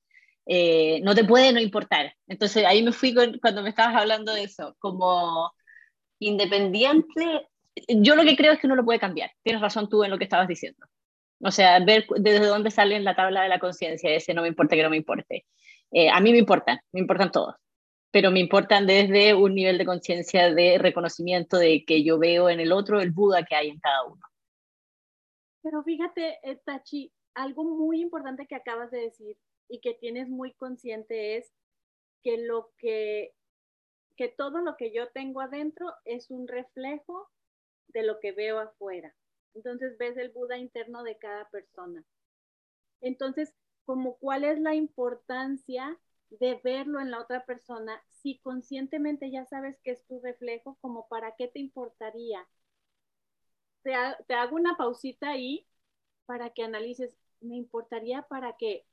[0.50, 2.14] eh, no te puede no importar.
[2.26, 5.52] Entonces ahí me fui cuando me estabas hablando de eso, como
[6.18, 7.46] independiente,
[7.88, 9.30] yo lo que creo es que uno lo puede cambiar.
[9.42, 10.86] Tienes razón tú en lo que estabas diciendo.
[11.40, 14.48] O sea, ver desde dónde sale en la tabla de la conciencia ese no me
[14.48, 15.44] importa que no me importe.
[15.92, 17.54] Eh, a mí me importan, me importan todos,
[18.10, 22.60] pero me importan desde un nivel de conciencia de reconocimiento de que yo veo en
[22.60, 24.20] el otro el Buda que hay en cada uno.
[25.62, 29.36] Pero fíjate, eh, Tachi, algo muy importante que acabas de decir
[29.68, 31.52] y que tienes muy consciente es
[32.22, 33.34] que lo que,
[34.16, 37.30] que todo lo que yo tengo adentro es un reflejo
[37.88, 39.14] de lo que veo afuera.
[39.54, 42.04] Entonces ves el Buda interno de cada persona.
[43.00, 43.54] Entonces,
[43.84, 45.98] como cuál es la importancia
[46.30, 51.08] de verlo en la otra persona, si conscientemente ya sabes que es tu reflejo, como
[51.08, 52.46] para qué te importaría.
[53.82, 53.94] Te,
[54.26, 55.66] te hago una pausita ahí
[56.26, 58.84] para que analices, me importaría para que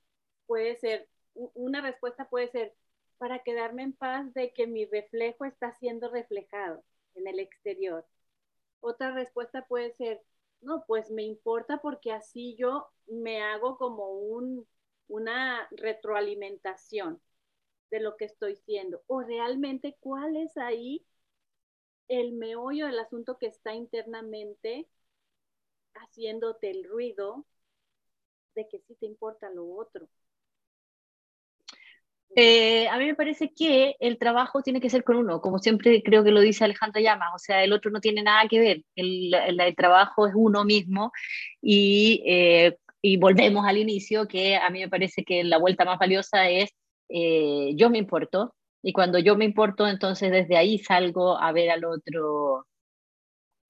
[0.47, 2.73] puede ser, una respuesta puede ser
[3.17, 6.83] para quedarme en paz de que mi reflejo está siendo reflejado
[7.15, 8.05] en el exterior.
[8.81, 10.21] Otra respuesta puede ser,
[10.61, 14.67] no, pues me importa porque así yo me hago como un,
[15.07, 17.21] una retroalimentación
[17.91, 19.01] de lo que estoy siendo.
[19.07, 21.05] O realmente cuál es ahí
[22.07, 24.87] el meollo del asunto que está internamente
[25.95, 27.45] haciéndote el ruido
[28.55, 30.07] de que sí te importa lo otro.
[32.37, 36.03] Eh, a mí me parece que el trabajo tiene que ser con uno, como siempre
[36.03, 38.81] creo que lo dice Alejandra Llamas, o sea, el otro no tiene nada que ver,
[38.97, 41.13] el, el, trabajo es uno mismo
[41.61, 45.97] y, eh, y, volvemos al inicio, que a mí me parece que la vuelta más
[45.97, 46.71] valiosa es
[47.07, 51.69] eh, yo me importo y cuando yo me importo, entonces desde ahí salgo a ver
[51.71, 52.67] al otro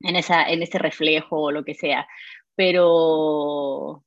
[0.01, 2.07] en, esa, en ese reflejo o lo que sea,
[2.55, 4.03] pero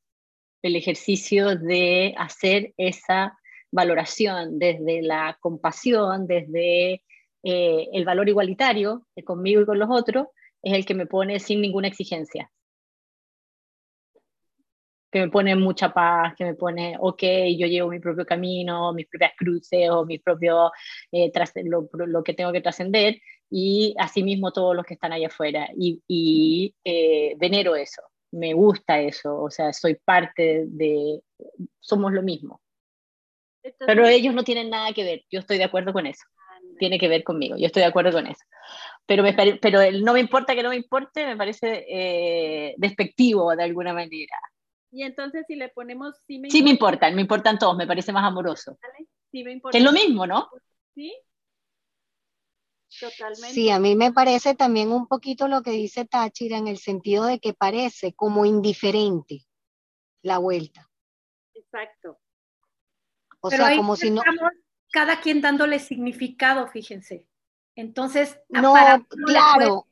[0.62, 3.38] el ejercicio de hacer esa
[3.70, 7.02] valoración, desde la compasión, desde
[7.42, 10.28] eh, el valor igualitario conmigo y con los otros,
[10.62, 12.50] es el que me pone sin ninguna exigencia.
[15.10, 17.22] Que me pone mucha paz, que me pone, ok,
[17.56, 20.70] yo llevo mi propio camino, mis propias cruces o mis propios,
[21.12, 21.32] eh,
[21.64, 23.18] lo, lo, que tengo que trascender,
[23.50, 25.68] y asimismo todos los que están allá afuera.
[25.76, 28.02] Y, y eh, venero eso,
[28.32, 31.22] me gusta eso, o sea, soy parte de,
[31.80, 32.60] somos lo mismo.
[33.86, 36.24] Pero ellos no tienen nada que ver, yo estoy de acuerdo con eso.
[36.78, 38.44] Tiene que ver conmigo, yo estoy de acuerdo con eso.
[39.06, 43.54] pero, me, pero el no me importa que no me importe me parece eh, despectivo
[43.56, 44.36] de alguna manera.
[44.90, 48.12] Y entonces si le ponemos sí me, sí me importan, me importan todos, me parece
[48.12, 48.78] más amoroso.
[49.30, 50.48] Sí me Que es lo mismo, ¿no?
[50.94, 51.14] Sí.
[53.00, 53.52] Totalmente.
[53.52, 57.26] Sí, a mí me parece también un poquito lo que dice Táchira en el sentido
[57.26, 59.40] de que parece como indiferente
[60.22, 60.88] la vuelta.
[61.54, 62.18] Exacto.
[63.40, 64.22] O sea, como si no.
[64.90, 67.26] Cada quien dándole significado, fíjense.
[67.74, 68.74] Entonces, no,
[69.26, 69.86] claro.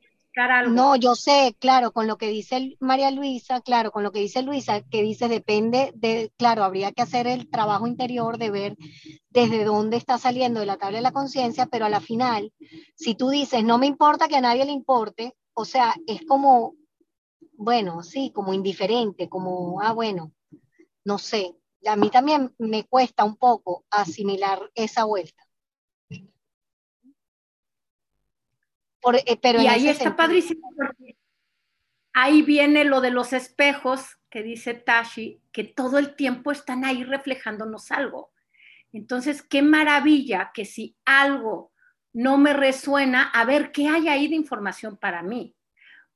[0.69, 4.43] No, yo sé, claro, con lo que dice María Luisa, claro, con lo que dice
[4.43, 8.77] Luisa, que dice depende de, claro, habría que hacer el trabajo interior de ver
[9.31, 12.53] desde dónde está saliendo de la tabla de la conciencia, pero a la final,
[12.95, 16.75] si tú dices, no me importa que a nadie le importe, o sea, es como,
[17.53, 20.33] bueno, sí, como indiferente, como, ah, bueno,
[21.03, 25.43] no sé, a mí también me cuesta un poco asimilar esa vuelta.
[29.25, 31.17] Eh, pero y ahí está padrísimo porque
[32.13, 37.03] ahí viene lo de los espejos que dice Tashi, que todo el tiempo están ahí
[37.03, 38.31] reflejándonos algo.
[38.91, 41.71] Entonces, qué maravilla que si algo
[42.13, 45.55] no me resuena, a ver qué hay ahí de información para mí.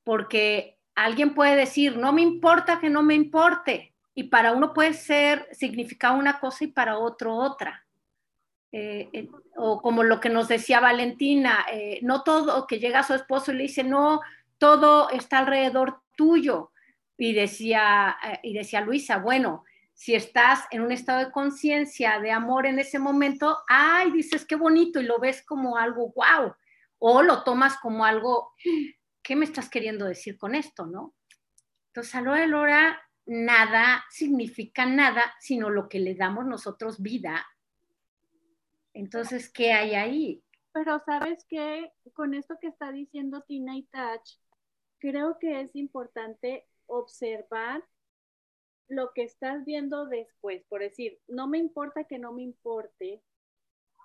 [0.03, 3.90] Porque alguien puede decir, no me importa que no me importe.
[4.13, 7.85] Y para uno puede ser, significar una cosa y para otro otra.
[8.73, 13.03] Eh, eh, o como lo que nos decía Valentina, eh, no todo que llega a
[13.03, 14.21] su esposo y le dice, no,
[14.57, 16.71] todo está alrededor tuyo.
[17.17, 22.65] Y decía, y decía Luisa, bueno, si estás en un estado de conciencia, de amor
[22.65, 26.55] en ese momento, ay, dices qué bonito y lo ves como algo wow,
[26.97, 28.53] o lo tomas como algo,
[29.21, 31.13] ¿qué me estás queriendo decir con esto, no?
[31.87, 37.45] Entonces, a lo de Lora, nada significa nada, sino lo que le damos nosotros vida
[38.93, 40.43] entonces, ¿qué hay ahí?
[40.73, 44.37] Pero sabes que con esto que está diciendo Tina y Touch,
[44.99, 47.83] creo que es importante observar
[48.87, 50.63] lo que estás viendo después.
[50.67, 53.21] Por decir, no me importa que no me importe,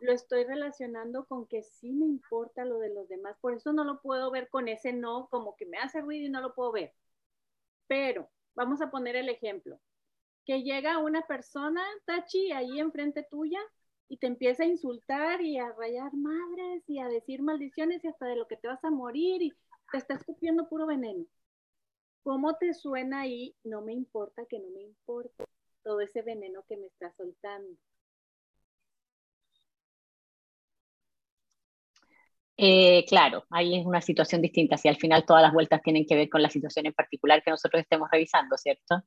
[0.00, 3.36] lo estoy relacionando con que sí me importa lo de los demás.
[3.40, 6.30] Por eso no lo puedo ver con ese no, como que me hace ruido y
[6.30, 6.94] no lo puedo ver.
[7.88, 9.78] Pero vamos a poner el ejemplo.
[10.44, 13.60] Que llega una persona, Tachi, ahí enfrente tuya,
[14.08, 18.26] y te empieza a insultar y a rayar madres y a decir maldiciones y hasta
[18.26, 19.52] de lo que te vas a morir y
[19.90, 21.24] te está escupiendo puro veneno.
[22.22, 23.54] ¿Cómo te suena ahí?
[23.64, 25.44] No me importa que no me importe
[25.82, 27.76] todo ese veneno que me está soltando.
[32.58, 34.76] Eh, claro, ahí es una situación distinta.
[34.76, 37.50] Si al final todas las vueltas tienen que ver con la situación en particular que
[37.50, 39.02] nosotros estemos revisando, ¿cierto?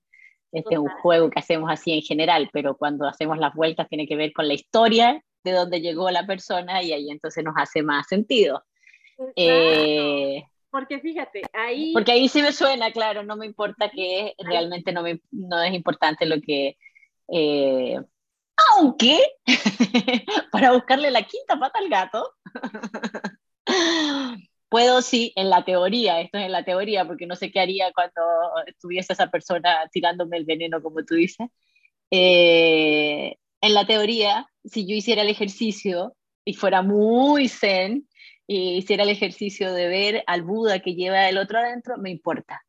[0.51, 4.07] Este es un juego que hacemos así en general, pero cuando hacemos las vueltas tiene
[4.07, 7.83] que ver con la historia de dónde llegó la persona y ahí entonces nos hace
[7.83, 8.63] más sentido.
[9.35, 11.93] Eh, porque fíjate, ahí...
[11.93, 15.73] Porque ahí sí me suena, claro, no me importa que realmente no, me, no es
[15.73, 16.77] importante lo que...
[17.27, 17.99] Eh,
[18.75, 19.19] aunque,
[20.51, 22.33] para buscarle la quinta pata al gato,
[24.69, 27.91] Puedo, sí, en la teoría, esto es en la teoría, porque no sé qué haría
[27.91, 28.21] cuando
[28.67, 31.47] estuviese esa persona tirándome el veneno, como tú dices.
[32.11, 36.15] Eh, en la teoría, si yo hiciera el ejercicio
[36.45, 38.07] y fuera muy zen,
[38.45, 42.63] y hiciera el ejercicio de ver al Buda que lleva el otro adentro, me importa,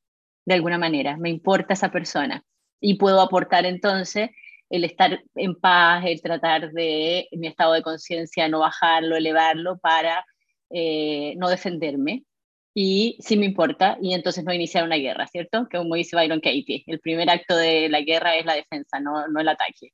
[0.46, 2.44] de alguna manera, me importa esa persona.
[2.80, 4.30] Y puedo aportar entonces
[4.70, 10.24] el estar en paz, el tratar de mi estado de conciencia, no bajarlo, elevarlo para
[10.70, 12.24] eh, no defenderme
[12.72, 15.68] y sí me importa y entonces no iniciar una guerra, ¿cierto?
[15.68, 19.26] Que como dice Byron Katie, el primer acto de la guerra es la defensa, no,
[19.26, 19.92] no el ataque.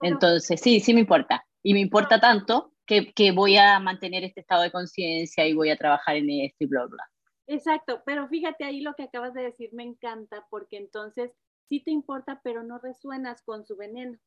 [0.00, 1.44] Entonces, sí, sí me importa.
[1.62, 5.70] Y me importa tanto que, que voy a mantener este estado de conciencia y voy
[5.70, 7.04] a trabajar en esto y bla, bla.
[7.48, 11.30] Exacto, pero fíjate ahí lo que acabas de decir, me encanta, porque entonces
[11.68, 14.18] sí te importa, pero no resuenas con su veneno.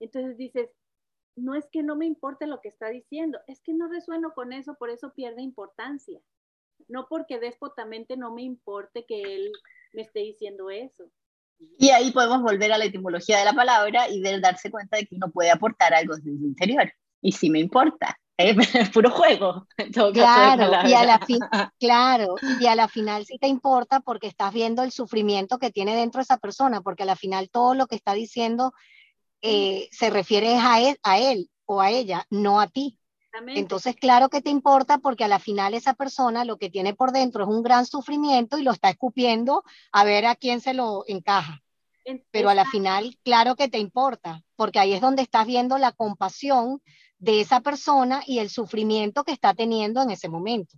[0.00, 0.70] Entonces dices,
[1.36, 4.52] no es que no me importe lo que está diciendo, es que no resueno con
[4.52, 6.20] eso, por eso pierde importancia.
[6.88, 9.52] No porque déspotamente no me importe que él
[9.92, 11.10] me esté diciendo eso.
[11.78, 15.06] Y ahí podemos volver a la etimología de la palabra y de darse cuenta de
[15.06, 16.90] que uno puede aportar algo desde el interior.
[17.20, 18.56] Y sí me importa, es,
[18.94, 19.66] puro juego.
[20.12, 21.40] claro, y a la fin,
[21.78, 25.94] claro, y a la final sí te importa porque estás viendo el sufrimiento que tiene
[25.94, 28.72] dentro esa persona, porque a la final todo lo que está diciendo
[29.42, 32.98] eh, se refiere a él, a él o a ella, no a ti.
[33.46, 37.12] Entonces, claro que te importa porque a la final esa persona lo que tiene por
[37.12, 39.62] dentro es un gran sufrimiento y lo está escupiendo
[39.92, 41.62] a ver a quién se lo encaja.
[42.32, 45.92] Pero a la final, claro que te importa, porque ahí es donde estás viendo la
[45.92, 46.82] compasión
[47.20, 50.76] de esa persona y el sufrimiento que está teniendo en ese momento.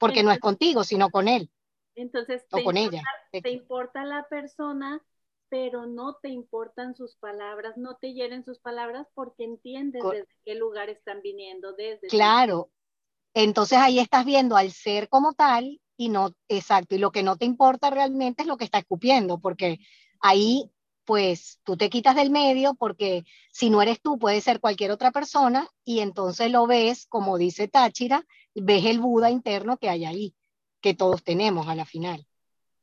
[0.00, 1.50] porque no es contigo, sino con él
[1.96, 2.96] Entonces, o te con importa-
[3.32, 3.42] ella.
[3.42, 5.02] te importa la persona,
[5.48, 10.54] pero no te importan sus palabras, no te hieren sus palabras porque entiendes desde qué
[10.54, 12.70] lugar están viniendo, desde Claro.
[13.34, 17.36] Entonces ahí estás viendo al ser como tal y no, exacto, y lo que no
[17.36, 19.78] te importa realmente es lo que está escupiendo, porque
[20.20, 20.70] ahí
[21.08, 25.10] pues tú te quitas del medio porque si no eres tú puede ser cualquier otra
[25.10, 30.34] persona y entonces lo ves, como dice Táchira, ves el Buda interno que hay ahí,
[30.82, 32.26] que todos tenemos a la final.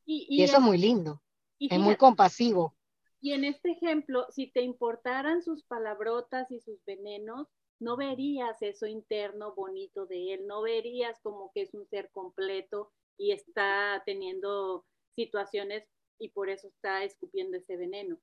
[0.04, 1.22] Y, Y eso es muy lindo,
[1.56, 2.74] y es muy compasivo.
[3.20, 7.46] Y en este ejemplo, si te importaran sus palabrotas y sus venenos,
[7.78, 12.90] no verías eso interno bonito de él, no verías como que es un ser completo
[13.16, 14.84] y está teniendo
[15.14, 15.84] situaciones
[16.18, 18.18] y por eso está escupiendo ese veneno.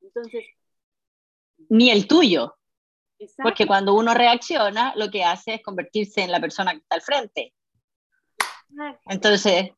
[0.00, 0.44] Entonces,
[1.68, 2.56] Ni el tuyo,
[3.18, 6.96] exacto, porque cuando uno reacciona, lo que hace es convertirse en la persona que está
[6.96, 7.54] al frente.
[8.68, 9.02] exacto.
[9.06, 9.70] Entonces,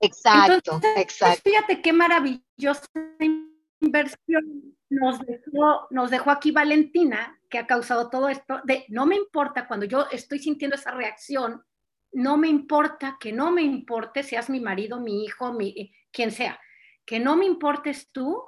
[0.00, 1.40] Exacto, Entonces, exacto.
[1.44, 2.86] fíjate qué maravillosa
[3.80, 9.16] inversión nos dejó, nos dejó aquí Valentina, que ha causado todo esto, de no me
[9.16, 11.62] importa cuando yo estoy sintiendo esa reacción,
[12.12, 16.60] no me importa que no me importe, seas mi marido, mi hijo, mi, quien sea,
[17.04, 18.42] que no me importes tú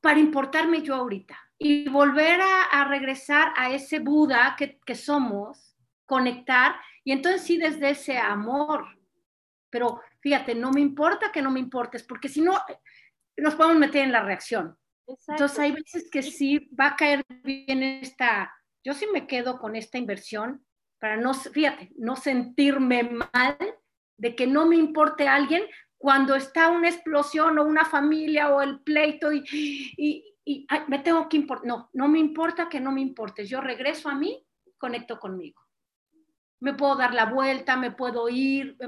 [0.00, 5.76] para importarme yo ahorita y volver a, a regresar a ese Buda que, que somos,
[6.06, 8.86] conectar, y entonces sí desde ese amor,
[9.70, 12.60] pero fíjate, no me importa que no me importes, porque si no,
[13.36, 14.76] nos podemos meter en la reacción.
[15.06, 15.32] exacto.
[15.32, 18.54] Entonces hay veces que sí va a caer bien esta,
[18.84, 20.64] yo sí me quedo con esta inversión
[21.04, 23.58] para no, fíjate, no sentirme mal
[24.16, 25.62] de que no me importe alguien
[25.98, 31.00] cuando está una explosión o una familia o el pleito y, y, y ay, me
[31.00, 31.66] tengo que importar.
[31.66, 33.50] No, no me importa que no me importes.
[33.50, 34.46] Yo regreso a mí,
[34.78, 35.60] conecto conmigo.
[36.60, 38.78] Me puedo dar la vuelta, me puedo ir,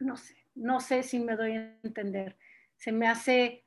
[0.00, 2.36] no sé, no sé si me doy a entender.
[2.76, 3.64] Se me hace,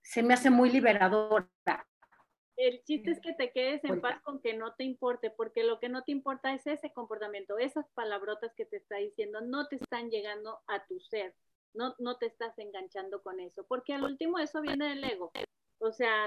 [0.00, 1.50] se me hace muy liberadora.
[2.56, 5.80] El chiste es que te quedes en paz con que no te importe, porque lo
[5.80, 9.76] que no te importa es ese comportamiento, esas palabrotas que te está diciendo, no te
[9.76, 11.34] están llegando a tu ser,
[11.72, 15.32] no, no te estás enganchando con eso, porque al último eso viene del ego.
[15.78, 16.26] O sea,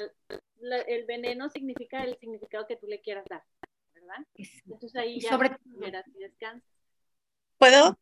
[0.59, 3.43] la- el veneno significa el significado que tú le quieras dar,
[3.93, 4.17] ¿verdad?
[4.65, 6.69] Entonces ahí ya sobre- liberas y descansas.
[7.57, 7.97] ¿Puedo?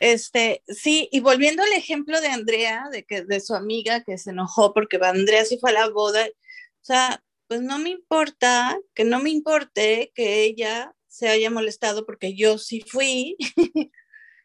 [0.00, 4.30] Este, sí, y volviendo al ejemplo de Andrea, de que de su amiga que se
[4.30, 9.04] enojó porque Andrea sí fue a la boda, o sea, pues no me importa, que
[9.04, 13.36] no me importe que ella se haya molestado porque yo sí fui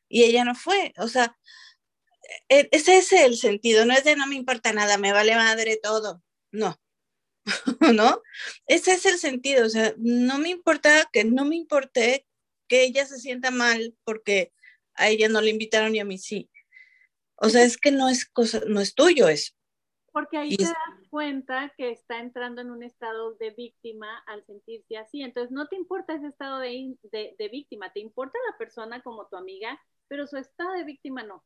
[0.10, 1.38] y ella no fue, o sea,
[2.50, 5.78] e- ese es el sentido, no es de no me importa nada, me vale madre
[5.82, 6.80] todo, no,
[7.94, 8.22] ¿no?
[8.68, 12.26] Ese es el sentido, o sea, no me importa que no me importe
[12.70, 14.54] que ella se sienta mal porque
[14.96, 16.50] a ella no le invitaron y a mí sí.
[17.36, 19.54] O sea, es que no es cosa, no es tuyo eso.
[20.14, 20.74] Porque ahí Y te das
[21.14, 25.22] cuenta que está entrando en un estado de víctima al sentirse así.
[25.22, 29.28] Entonces, no te importa ese estado de, de, de víctima, te importa la persona como
[29.28, 31.46] tu amiga, pero su estado de víctima no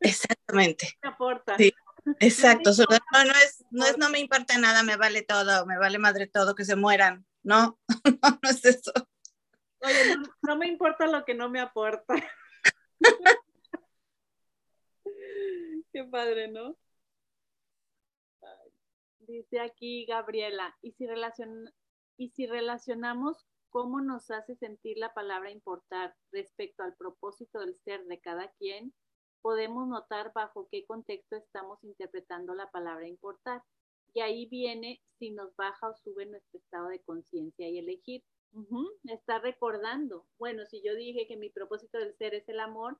[0.00, 1.56] Exactamente, te aporta.
[1.56, 1.72] Sí.
[2.20, 2.70] exacto.
[2.76, 5.98] No No, no es, no es no me importa nada, me vale todo, me vale
[5.98, 7.24] madre todo, que se mueran.
[7.42, 7.78] No,
[8.22, 8.92] no, no es eso.
[9.80, 12.14] Oye, no, no me importa lo que no me aporta.
[15.94, 16.76] Qué padre, ¿no?
[19.28, 21.70] Dice aquí Gabriela, ¿y si, relacion-
[22.16, 28.06] y si relacionamos cómo nos hace sentir la palabra importar respecto al propósito del ser
[28.06, 28.94] de cada quien,
[29.42, 33.62] podemos notar bajo qué contexto estamos interpretando la palabra importar.
[34.14, 38.24] Y ahí viene si nos baja o sube nuestro estado de conciencia y elegir.
[38.52, 40.26] Ujú, Está recordando.
[40.38, 42.98] Bueno, si yo dije que mi propósito del ser es el amor,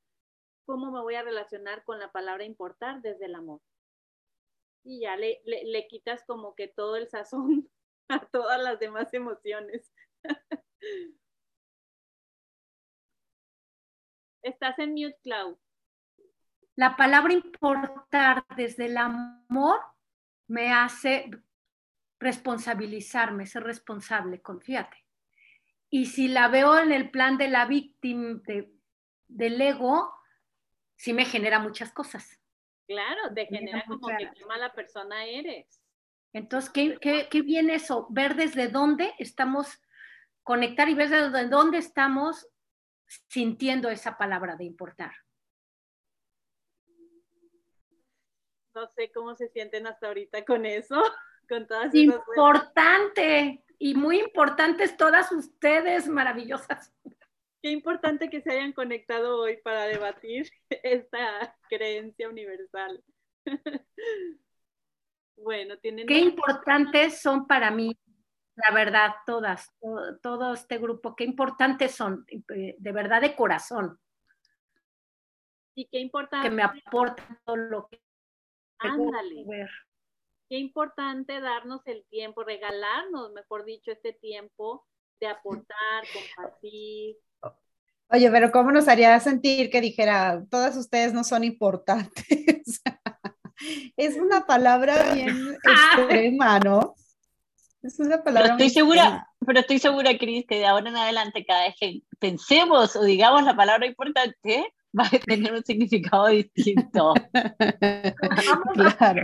[0.67, 3.63] ¿cómo me voy a relacionar con la palabra importar desde el amor?
[4.85, 7.69] Y ya le, le, le quitas como que todo el sazón
[8.09, 9.93] a todas las demás emociones.
[14.43, 15.59] Estás en mute, Clau.
[16.77, 19.81] La palabra importar desde el amor
[20.47, 21.31] me hace
[22.21, 25.05] responsabilizarme, ser responsable, confíate.
[25.91, 28.73] Y si la veo en el plan de la víctima, de,
[29.27, 30.13] del ego,
[30.97, 32.38] sí me genera muchas cosas.
[32.89, 35.83] Claro, te Genera genera como que qué mala persona eres.
[36.33, 38.07] Entonces, ¿qué, qué, qué viene eso?
[38.09, 39.79] Ver desde dónde estamos,
[40.43, 42.49] conectar y ver desde dónde estamos
[43.29, 45.13] sintiendo esa palabra de importar.
[48.75, 51.03] No sé cómo se sienten hasta ahorita con eso,
[51.49, 52.17] con todas esas.
[52.17, 56.95] Importante y muy importantes todas ustedes, maravillosas.
[57.61, 63.03] Qué importante que se hayan conectado hoy para debatir esta creencia universal.
[65.37, 66.07] bueno, tienen...
[66.07, 67.97] Qué importantes son para mí,
[68.55, 73.99] la verdad, todas, todo, todo este grupo, qué importantes son, eh, de verdad de corazón.
[75.75, 76.49] Y qué importante...
[76.49, 78.01] Que me aportan todo lo que...
[78.79, 79.45] Ándale.
[80.49, 84.87] Qué importante darnos el tiempo, regalarnos, mejor dicho, este tiempo
[85.21, 87.17] de aportar, compartir,
[88.11, 92.19] Oye, pero ¿cómo nos haría sentir que dijera, todas ustedes no son importantes?
[93.97, 96.95] es una palabra bien extrema, ¿no?
[97.83, 98.43] Es una palabra.
[98.43, 102.01] Pero estoy segura, pero estoy segura, Cris, que de ahora en adelante, cada vez que
[102.19, 107.15] pensemos o digamos la palabra importante, va a tener un significado distinto.
[107.33, 109.15] Vamos a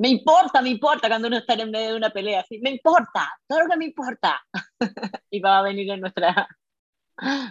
[0.00, 3.30] me importa, me importa cuando uno está en medio de una pelea, así, me importa,
[3.46, 4.40] todo lo que me importa.
[5.30, 6.48] y va a venir en nuestra,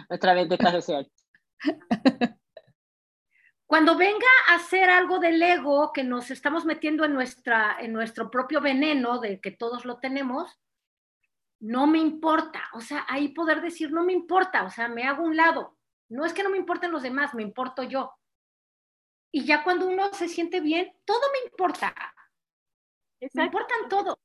[0.08, 1.06] nuestra esta sesión.
[3.66, 8.32] Cuando venga a hacer algo del ego, que nos estamos metiendo en, nuestra, en nuestro
[8.32, 10.58] propio veneno, de que todos lo tenemos,
[11.60, 12.64] no me importa.
[12.72, 15.76] O sea, ahí poder decir, no me importa, o sea, me hago un lado.
[16.08, 18.12] No es que no me importen los demás, me importo yo.
[19.30, 21.94] Y ya cuando uno se siente bien, todo me importa.
[23.32, 24.18] Me importan todo.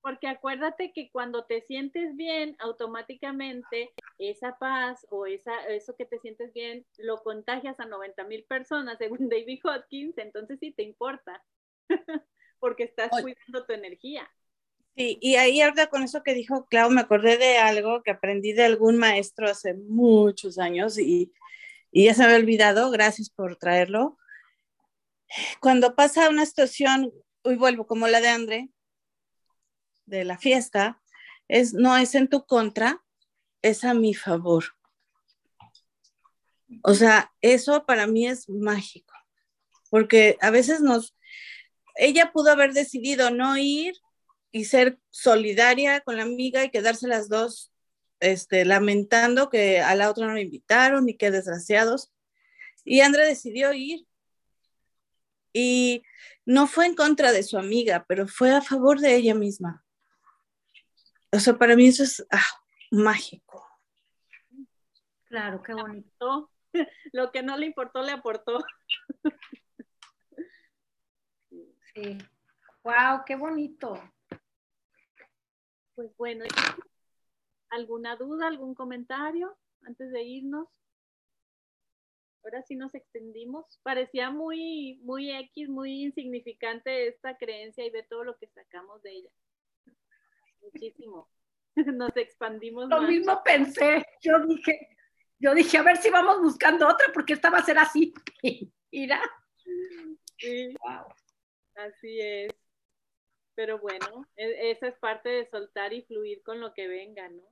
[0.00, 6.20] Porque acuérdate que cuando te sientes bien, automáticamente esa paz o esa, eso que te
[6.20, 11.42] sientes bien lo contagias a 90 mil personas, según David Hopkins, entonces sí te importa,
[12.60, 14.30] porque estás cuidando tu energía.
[14.94, 18.52] Sí, y ahí ahora con eso que dijo Clau, me acordé de algo que aprendí
[18.52, 21.32] de algún maestro hace muchos años y,
[21.90, 24.16] y ya se me había olvidado, gracias por traerlo.
[25.60, 27.12] Cuando pasa una situación
[27.46, 28.68] hoy vuelvo como la de André,
[30.04, 31.00] de la fiesta,
[31.48, 33.04] es, no es en tu contra,
[33.62, 34.64] es a mi favor.
[36.82, 39.14] O sea, eso para mí es mágico,
[39.90, 41.16] porque a veces nos,
[41.94, 43.94] ella pudo haber decidido no ir
[44.50, 47.72] y ser solidaria con la amiga y quedarse las dos
[48.20, 52.12] este, lamentando que a la otra no me invitaron y qué desgraciados.
[52.84, 54.05] Y André decidió ir.
[55.58, 56.02] Y
[56.44, 59.82] no fue en contra de su amiga, pero fue a favor de ella misma.
[61.32, 62.44] O sea, para mí eso es ah,
[62.90, 63.66] mágico.
[65.24, 66.50] Claro, qué bonito.
[67.14, 68.58] Lo que no le importó, le aportó.
[71.94, 72.18] Sí.
[72.84, 73.98] Wow, qué bonito.
[75.94, 76.44] Pues bueno,
[77.70, 79.56] ¿alguna duda, algún comentario
[79.86, 80.68] antes de irnos?
[82.46, 83.80] Ahora sí nos extendimos.
[83.82, 89.12] Parecía muy, muy X, muy insignificante esta creencia y de todo lo que sacamos de
[89.12, 89.30] ella.
[90.60, 91.28] Muchísimo.
[91.76, 92.88] Nos expandimos.
[92.88, 94.04] Lo mismo pensé.
[94.22, 94.96] Yo dije,
[95.38, 98.14] yo dije, a ver si vamos buscando otra, porque esta va a ser así.
[98.92, 99.20] Mira.
[100.38, 100.74] Sí.
[101.74, 102.52] Así es.
[103.54, 107.42] Pero bueno, e, esa es parte de soltar y fluir con lo que venga, ¿no?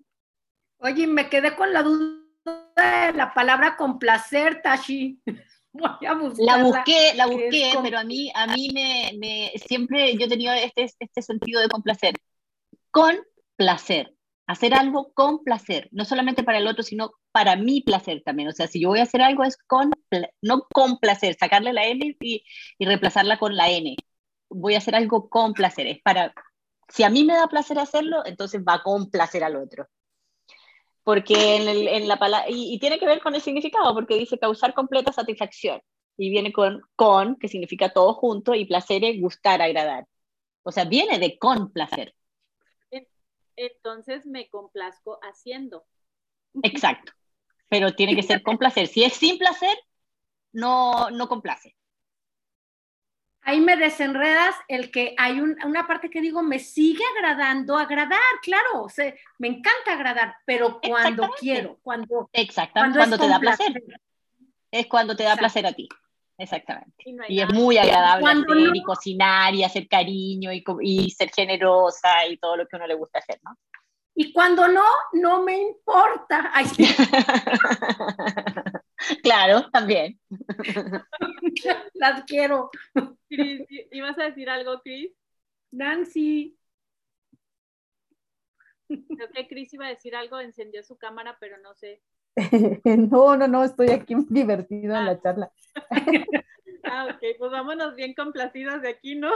[0.78, 5.20] Oye, me quedé con la duda la palabra complacer, Tashi.
[5.72, 10.28] Voy a La busqué, la busqué, pero a mí, a mí me, siempre yo he
[10.28, 12.14] tenido este, este sentido de complacer.
[12.92, 13.16] Con
[13.56, 14.14] placer.
[14.46, 18.50] Hacer algo con placer, no solamente para el otro, sino para mi placer también.
[18.50, 19.90] O sea, si yo voy a hacer algo es con,
[20.42, 22.44] no con placer, sacarle la N y,
[22.78, 23.96] y reemplazarla con la N.
[24.50, 25.88] Voy a hacer algo con placer.
[25.88, 26.32] Es para,
[26.88, 29.88] si a mí me da placer hacerlo, entonces va con placer al otro
[31.04, 34.38] porque en, el, en la palabra, y, tiene que ver con el significado, porque dice
[34.38, 35.80] causar completa satisfacción,
[36.16, 40.06] y viene con con, que significa todo junto, y placer es gustar, agradar.
[40.62, 42.14] O sea, viene de con placer.
[43.56, 45.84] Entonces me complazco haciendo.
[46.62, 47.12] Exacto,
[47.68, 48.88] pero tiene que ser con placer.
[48.88, 49.76] Si es sin placer,
[50.52, 51.76] no, no complace
[53.44, 58.82] ahí me desenredas el que hay una parte que digo, me sigue agradando, agradar, claro,
[58.82, 62.28] o sea, me encanta agradar, pero cuando quiero, cuando...
[62.32, 63.82] Exactamente, cuando, te da placer.
[64.70, 65.88] Es cuando te da placer a ti.
[66.36, 67.04] Exactamente.
[67.28, 72.38] Y, es muy agradable hacer y cocinar y hacer cariño y, y, ser generosa y
[72.38, 73.56] todo lo que uno le gusta hacer, ¿no?
[74.16, 76.52] Y cuando no, no me importa.
[79.22, 80.18] claro, también.
[81.94, 82.70] Las quiero.
[83.28, 85.12] ¿ibas a decir algo, Cris?
[85.70, 86.56] Nancy.
[88.88, 92.02] Creo que Cris iba a decir algo, encendió su cámara, pero no sé.
[92.84, 95.20] no, no, no, estoy aquí divertido en la ah.
[95.20, 95.52] charla.
[96.84, 99.30] ah, ok, pues vámonos bien complacidas de aquí, ¿no?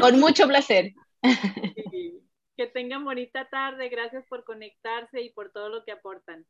[0.00, 0.92] Con mucho placer.
[1.22, 2.20] Qué
[2.60, 3.88] Que tengan bonita tarde.
[3.88, 6.44] Gracias por conectarse y por todo lo que aportan.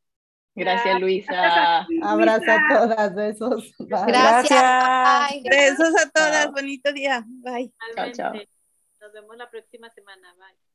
[0.53, 1.87] Gracias, Luisa.
[2.03, 3.73] Abrazo a todas, besos.
[3.79, 4.07] Bye.
[4.07, 5.43] Gracias.
[5.49, 6.51] Besos a todas.
[6.51, 7.23] Bonito día.
[7.25, 7.71] Bye.
[7.95, 8.33] Chao, chao.
[8.33, 10.35] Nos vemos la próxima semana.
[10.37, 10.70] Bye.